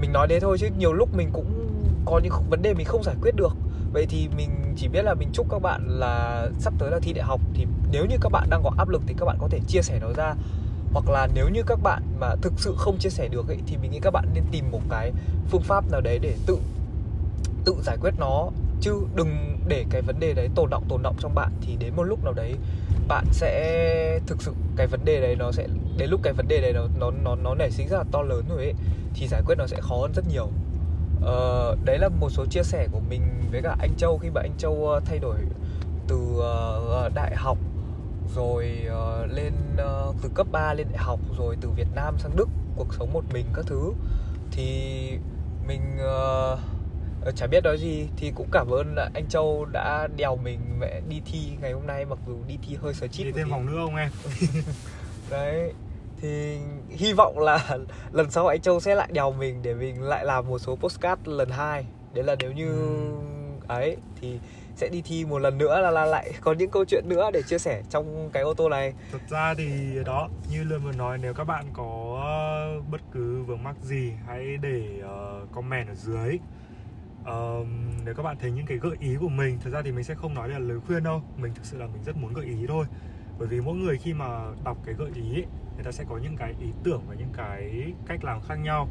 mình 0.00 0.12
nói 0.12 0.26
thế 0.30 0.40
thôi 0.40 0.56
chứ 0.60 0.68
nhiều 0.78 0.92
lúc 0.92 1.08
mình 1.16 1.30
cũng 1.32 1.70
có 2.04 2.18
những 2.18 2.32
vấn 2.50 2.62
đề 2.62 2.74
mình 2.74 2.86
không 2.86 3.02
giải 3.02 3.14
quyết 3.22 3.36
được. 3.36 3.56
Vậy 3.92 4.06
thì 4.08 4.28
mình 4.36 4.50
chỉ 4.76 4.88
biết 4.88 5.02
là 5.02 5.14
mình 5.14 5.28
chúc 5.32 5.46
các 5.50 5.62
bạn 5.62 5.82
là 5.88 6.46
sắp 6.58 6.74
tới 6.78 6.90
là 6.90 6.98
thi 7.02 7.12
đại 7.12 7.24
học. 7.24 7.40
Thì 7.54 7.66
nếu 7.92 8.06
như 8.06 8.16
các 8.20 8.32
bạn 8.32 8.50
đang 8.50 8.62
có 8.62 8.70
áp 8.78 8.88
lực 8.88 9.02
thì 9.06 9.14
các 9.18 9.26
bạn 9.26 9.36
có 9.40 9.48
thể 9.50 9.60
chia 9.66 9.82
sẻ 9.82 9.98
nó 10.00 10.08
ra. 10.16 10.34
Hoặc 10.92 11.08
là 11.08 11.28
nếu 11.34 11.48
như 11.48 11.62
các 11.66 11.78
bạn 11.82 12.02
mà 12.20 12.34
thực 12.42 12.52
sự 12.56 12.74
không 12.78 12.98
chia 12.98 13.10
sẻ 13.10 13.28
được 13.28 13.48
ấy, 13.48 13.58
thì 13.66 13.76
mình 13.76 13.90
nghĩ 13.90 13.98
các 14.02 14.10
bạn 14.10 14.24
nên 14.34 14.44
tìm 14.50 14.70
một 14.70 14.80
cái 14.90 15.12
phương 15.48 15.62
pháp 15.62 15.90
nào 15.90 16.00
đấy 16.00 16.18
để 16.18 16.36
tự 16.46 16.58
tự 17.64 17.76
giải 17.82 17.96
quyết 18.00 18.14
nó 18.18 18.48
chứ 18.80 19.00
đừng 19.14 19.58
để 19.68 19.84
cái 19.90 20.02
vấn 20.02 20.20
đề 20.20 20.34
đấy 20.34 20.48
tồn 20.54 20.70
động 20.70 20.84
tồn 20.88 21.02
động 21.02 21.16
trong 21.20 21.34
bạn 21.34 21.52
thì 21.60 21.76
đến 21.76 21.96
một 21.96 22.02
lúc 22.02 22.24
nào 22.24 22.32
đấy 22.32 22.54
bạn 23.08 23.24
sẽ 23.32 24.20
thực 24.26 24.42
sự 24.42 24.52
cái 24.76 24.86
vấn 24.86 25.04
đề 25.04 25.20
đấy 25.20 25.36
nó 25.36 25.52
sẽ 25.52 25.66
đến 25.96 26.10
lúc 26.10 26.20
cái 26.22 26.32
vấn 26.32 26.48
đề 26.48 26.60
đấy 26.60 26.72
nó 26.72 26.88
nó 26.98 27.10
nó 27.10 27.34
nó 27.34 27.54
nảy 27.54 27.70
sinh 27.70 27.88
rất 27.88 27.96
là 27.96 28.04
to 28.12 28.22
lớn 28.22 28.44
rồi 28.48 28.58
ấy 28.58 28.74
thì 29.14 29.26
giải 29.28 29.42
quyết 29.46 29.58
nó 29.58 29.66
sẽ 29.66 29.80
khó 29.80 29.96
hơn 29.96 30.12
rất 30.14 30.28
nhiều. 30.28 30.48
Ờ, 31.22 31.76
đấy 31.84 31.98
là 31.98 32.08
một 32.08 32.30
số 32.30 32.46
chia 32.46 32.62
sẻ 32.62 32.88
của 32.92 33.00
mình 33.08 33.22
với 33.50 33.62
cả 33.62 33.76
anh 33.78 33.94
Châu. 33.96 34.18
Khi 34.18 34.30
mà 34.30 34.40
anh 34.40 34.52
Châu 34.58 34.88
ờ, 34.88 35.00
thay 35.04 35.18
đổi 35.18 35.36
từ 36.08 36.38
ờ, 36.40 37.10
đại 37.14 37.36
học 37.36 37.58
rồi 38.34 38.82
ờ, 38.88 39.26
lên 39.26 39.52
từ 40.22 40.28
cấp 40.34 40.46
3 40.52 40.74
lên 40.74 40.86
đại 40.92 41.02
học 41.02 41.20
rồi 41.38 41.56
từ 41.60 41.68
Việt 41.68 41.88
Nam 41.94 42.18
sang 42.18 42.36
Đức 42.36 42.48
cuộc 42.76 42.94
sống 42.94 43.12
một 43.12 43.24
mình 43.32 43.46
các 43.54 43.64
thứ 43.68 43.92
thì 44.50 45.10
mình 45.66 45.80
uh, 45.96 46.58
chả 47.32 47.46
biết 47.46 47.64
nói 47.64 47.78
gì 47.78 48.08
thì 48.16 48.32
cũng 48.34 48.48
cảm 48.52 48.68
ơn 48.70 48.96
anh 49.14 49.26
Châu 49.28 49.64
đã 49.72 50.08
đèo 50.16 50.36
mình 50.36 50.60
mẹ 50.78 51.00
đi 51.08 51.22
thi 51.32 51.38
ngày 51.60 51.72
hôm 51.72 51.86
nay 51.86 52.04
mặc 52.04 52.18
dù 52.26 52.36
đi 52.48 52.58
thi 52.68 52.76
hơi 52.82 52.94
sờ 52.94 53.06
chít 53.06 53.26
đi 53.26 53.32
thêm 53.32 53.50
vòng 53.50 53.66
nữa 53.66 53.78
không 53.84 53.96
em 53.96 54.10
đấy 55.30 55.72
thì 56.20 56.58
hy 56.90 57.12
vọng 57.12 57.38
là 57.38 57.68
lần 58.12 58.30
sau 58.30 58.46
anh 58.46 58.60
Châu 58.60 58.80
sẽ 58.80 58.94
lại 58.94 59.08
đèo 59.12 59.32
mình 59.32 59.62
để 59.62 59.74
mình 59.74 60.02
lại 60.02 60.24
làm 60.24 60.48
một 60.48 60.58
số 60.58 60.76
postcard 60.76 61.20
lần 61.24 61.50
hai 61.50 61.84
đấy 62.14 62.24
là 62.24 62.36
nếu 62.40 62.52
như 62.52 62.66
Ừ. 63.68 63.74
ấy 63.74 63.96
thì 64.20 64.38
sẽ 64.76 64.88
đi 64.88 65.02
thi 65.04 65.24
một 65.24 65.38
lần 65.38 65.58
nữa 65.58 65.80
là, 65.80 65.90
là 65.90 66.04
lại 66.04 66.32
có 66.40 66.52
những 66.52 66.70
câu 66.70 66.84
chuyện 66.84 67.04
nữa 67.08 67.30
để 67.32 67.42
chia 67.42 67.58
sẻ 67.58 67.82
trong 67.90 68.30
cái 68.32 68.42
ô 68.42 68.54
tô 68.54 68.68
này 68.68 68.92
Thực 69.12 69.28
ra 69.28 69.54
thì 69.58 69.98
đó, 70.04 70.28
như 70.50 70.64
Lương 70.64 70.84
vừa 70.84 70.92
nói 70.92 71.18
nếu 71.18 71.34
các 71.34 71.44
bạn 71.44 71.64
có 71.72 72.18
ờ, 72.24 72.80
bất 72.90 73.00
cứ 73.12 73.42
vướng 73.46 73.62
mắc 73.62 73.76
gì 73.82 74.12
hãy 74.26 74.56
để 74.62 75.00
ờ, 75.02 75.40
comment 75.54 75.88
ở 75.88 75.94
dưới. 75.94 76.38
Ờm, 77.26 77.66
nếu 78.04 78.14
các 78.14 78.22
bạn 78.22 78.36
thấy 78.40 78.50
những 78.50 78.66
cái 78.66 78.78
gợi 78.78 78.96
ý 79.00 79.16
của 79.20 79.28
mình, 79.28 79.58
Thật 79.64 79.70
ra 79.70 79.82
thì 79.82 79.92
mình 79.92 80.04
sẽ 80.04 80.14
không 80.14 80.34
nói 80.34 80.48
là 80.48 80.58
lời 80.58 80.78
khuyên 80.86 81.04
đâu, 81.04 81.22
mình 81.36 81.54
thực 81.54 81.64
sự 81.64 81.78
là 81.78 81.86
mình 81.86 82.02
rất 82.04 82.16
muốn 82.16 82.32
gợi 82.32 82.46
ý 82.46 82.66
thôi. 82.68 82.86
Bởi 83.38 83.48
vì 83.48 83.60
mỗi 83.60 83.74
người 83.74 83.98
khi 83.98 84.14
mà 84.14 84.26
đọc 84.64 84.78
cái 84.84 84.94
gợi 84.94 85.10
ý 85.14 85.34
ấy, 85.34 85.46
người 85.74 85.84
ta 85.84 85.92
sẽ 85.92 86.04
có 86.08 86.18
những 86.18 86.36
cái 86.36 86.54
ý 86.60 86.66
tưởng 86.84 87.02
và 87.08 87.14
những 87.14 87.32
cái 87.36 87.92
cách 88.06 88.24
làm 88.24 88.40
khác 88.40 88.54
nhau. 88.54 88.88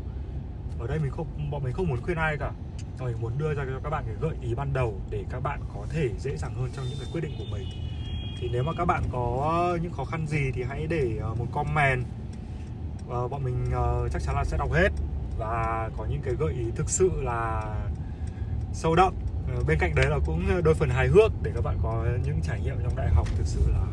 Ở 0.79 0.87
đây 0.87 0.99
mình 0.99 1.11
không 1.11 1.27
bọn 1.51 1.63
mình 1.63 1.73
không 1.73 1.87
muốn 1.87 2.01
khuyên 2.01 2.17
ai 2.17 2.37
cả. 2.37 2.51
Bọn 2.99 3.11
mình 3.11 3.21
muốn 3.21 3.37
đưa 3.37 3.53
ra 3.53 3.65
cho 3.65 3.79
các 3.83 3.89
bạn 3.89 4.03
cái 4.05 4.15
gợi 4.21 4.35
ý 4.41 4.55
ban 4.55 4.73
đầu 4.73 5.01
để 5.09 5.23
các 5.29 5.39
bạn 5.39 5.59
có 5.73 5.85
thể 5.89 6.09
dễ 6.19 6.37
dàng 6.37 6.53
hơn 6.55 6.69
trong 6.75 6.85
những 6.85 6.97
cái 6.99 7.09
quyết 7.13 7.21
định 7.21 7.33
của 7.37 7.45
mình 7.51 7.67
thì 8.39 8.49
nếu 8.51 8.63
mà 8.63 8.71
các 8.77 8.85
bạn 8.85 9.03
có 9.11 9.77
những 9.81 9.91
khó 9.91 10.05
khăn 10.05 10.27
gì 10.27 10.51
thì 10.53 10.63
hãy 10.63 10.87
để 10.89 11.17
ờ, 11.21 11.33
một 11.33 11.45
comment 11.51 12.03
và 13.07 13.27
bọn 13.27 13.43
mình 13.43 13.65
ờ, 13.73 14.09
chắc 14.11 14.21
chắn 14.21 14.35
là 14.35 14.43
sẽ 14.43 14.57
đọc 14.57 14.71
hết 14.71 14.89
và 15.37 15.89
có 15.97 16.05
những 16.09 16.21
cái 16.21 16.33
gợi 16.39 16.53
ý 16.53 16.65
thực 16.75 16.89
sự 16.89 17.11
là 17.21 17.75
sâu 18.75 18.95
đậm. 18.95 19.13
Ờ, 19.55 19.63
bên 19.67 19.79
cạnh 19.79 19.95
đấy 19.95 20.05
là 20.09 20.19
cũng 20.25 20.63
đôi 20.63 20.73
phần 20.73 20.89
hài 20.89 21.07
hước 21.07 21.31
để 21.43 21.51
các 21.55 21.63
bạn 21.63 21.77
có 21.83 22.05
những 22.25 22.41
trải 22.41 22.59
nghiệm 22.59 22.75
trong 22.83 22.95
đại 22.95 23.09
học 23.09 23.27
thực 23.37 23.47
sự 23.47 23.59
là 23.71 23.85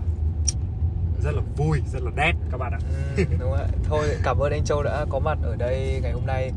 rất 1.24 1.30
là 1.32 1.42
vui 1.56 1.82
rất 1.92 2.02
là 2.02 2.10
đẹp 2.16 2.32
các 2.50 2.58
bạn 2.58 2.72
ạ. 2.72 2.78
Ừ, 3.16 3.24
đúng 3.40 3.50
rồi. 3.50 3.66
Thôi 3.84 4.08
cảm 4.22 4.38
ơn 4.38 4.52
anh 4.52 4.64
Châu 4.64 4.82
đã 4.82 5.04
có 5.10 5.18
mặt 5.18 5.38
ở 5.42 5.56
đây 5.56 6.00
ngày 6.02 6.12
hôm 6.12 6.26
nay 6.26 6.52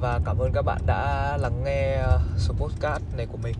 và 0.00 0.20
cảm 0.24 0.38
ơn 0.38 0.52
các 0.52 0.62
bạn 0.62 0.80
đã 0.86 1.36
lắng 1.36 1.64
nghe 1.64 1.94
ờ, 1.94 2.20
số 2.38 2.54
podcast 2.54 3.02
này 3.16 3.26
của 3.26 3.38
mình. 3.42 3.54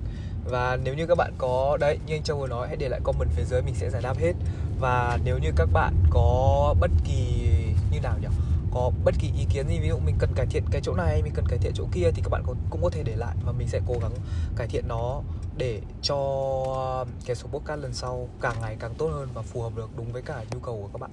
Và 0.45 0.79
nếu 0.85 0.95
như 0.95 1.07
các 1.07 1.15
bạn 1.15 1.33
có 1.39 1.77
đấy 1.81 1.99
như 2.07 2.15
anh 2.15 2.23
Châu 2.23 2.39
vừa 2.39 2.49
nói 2.49 2.69
hãy 2.69 2.77
để 2.77 2.89
lại 2.89 3.01
comment 3.05 3.31
phía 3.31 3.45
dưới 3.45 3.63
mình 3.63 3.75
sẽ 3.75 3.91
giải 3.91 4.03
đáp 4.03 4.17
hết. 4.19 4.33
Và 4.81 5.19
nếu 5.25 5.39
như 5.39 5.51
các 5.57 5.69
bạn 5.73 5.95
có 6.11 6.75
bất 6.81 6.91
kỳ 7.05 7.43
như 7.93 8.01
nào 8.01 8.15
nhỉ? 8.21 8.29
Có 8.71 8.91
bất 9.05 9.15
kỳ 9.19 9.33
ý 9.39 9.47
kiến 9.51 9.69
gì? 9.69 9.79
Ví 9.81 9.89
dụ 9.89 9.99
mình 9.99 10.17
cần 10.19 10.31
cải 10.35 10.47
thiện 10.47 10.65
cái 10.71 10.81
chỗ 10.85 10.95
này 10.95 11.23
mình 11.23 11.33
cần 11.37 11.45
cải 11.49 11.59
thiện 11.59 11.73
chỗ 11.75 11.85
kia 11.93 12.11
thì 12.15 12.23
các 12.23 12.29
bạn 12.31 12.43
cũng 12.71 12.83
có 12.83 12.91
thể 12.91 13.03
để 13.03 13.17
lại 13.17 13.37
và 13.45 13.53
mình 13.53 13.69
sẽ 13.69 13.81
cố 13.87 13.95
gắng 14.03 14.13
cải 14.57 14.67
thiện 14.67 14.89
nó 14.89 15.23
để 15.57 15.81
cho 16.03 16.17
cái 17.27 17.37
số 17.37 17.49
podcast 17.49 17.81
lần 17.81 17.93
sau 17.93 18.29
càng 18.41 18.55
ngày 18.61 18.77
càng 18.81 18.95
tốt 18.99 19.11
hơn 19.13 19.29
và 19.35 19.43
phù 19.43 19.63
hợp 19.63 19.77
được 19.77 19.91
đúng 19.97 20.13
với 20.13 20.23
cả 20.23 20.45
nhu 20.51 20.61
cầu 20.61 20.77
của 20.83 20.89
các 20.93 21.01
bạn. 21.01 21.11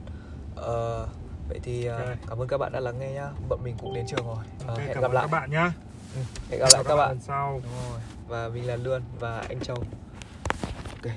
Ờ, 0.55 1.07
vậy 1.49 1.59
thì 1.63 1.85
ờ, 1.85 1.97
Ok. 1.97 2.17
cảm 2.29 2.41
ơn 2.41 2.47
các 2.47 2.57
bạn 2.57 2.71
đã 2.71 2.79
lắng 2.79 2.99
nghe 2.99 3.11
nhá. 3.11 3.29
Bọn 3.49 3.59
mình 3.63 3.75
cũng 3.81 3.93
đến 3.93 4.05
trường 4.07 4.27
rồi. 4.27 4.45
Ờ, 4.67 4.73
Ok, 4.73 4.79
hẹn 4.79 4.93
cảm 4.93 5.01
gặp 5.01 5.11
lại 5.11 5.23
các 5.23 5.39
bạn 5.39 5.51
nhá. 5.51 5.71
Ừ, 6.15 6.21
hẹn 6.49 6.59
gặp 6.59 6.69
lại 6.73 6.83
các 6.87 6.95
bạn. 6.95 7.09
lần 7.09 7.19
sau. 7.21 7.61
Đúng 7.63 7.73
rồi. 7.91 7.99
Và 8.27 8.49
mình 8.49 8.67
là 8.67 8.75
Lươn 8.75 9.01
và 9.19 9.37
anh 9.39 9.59
Châu. 9.59 9.77
Ok 11.03 11.11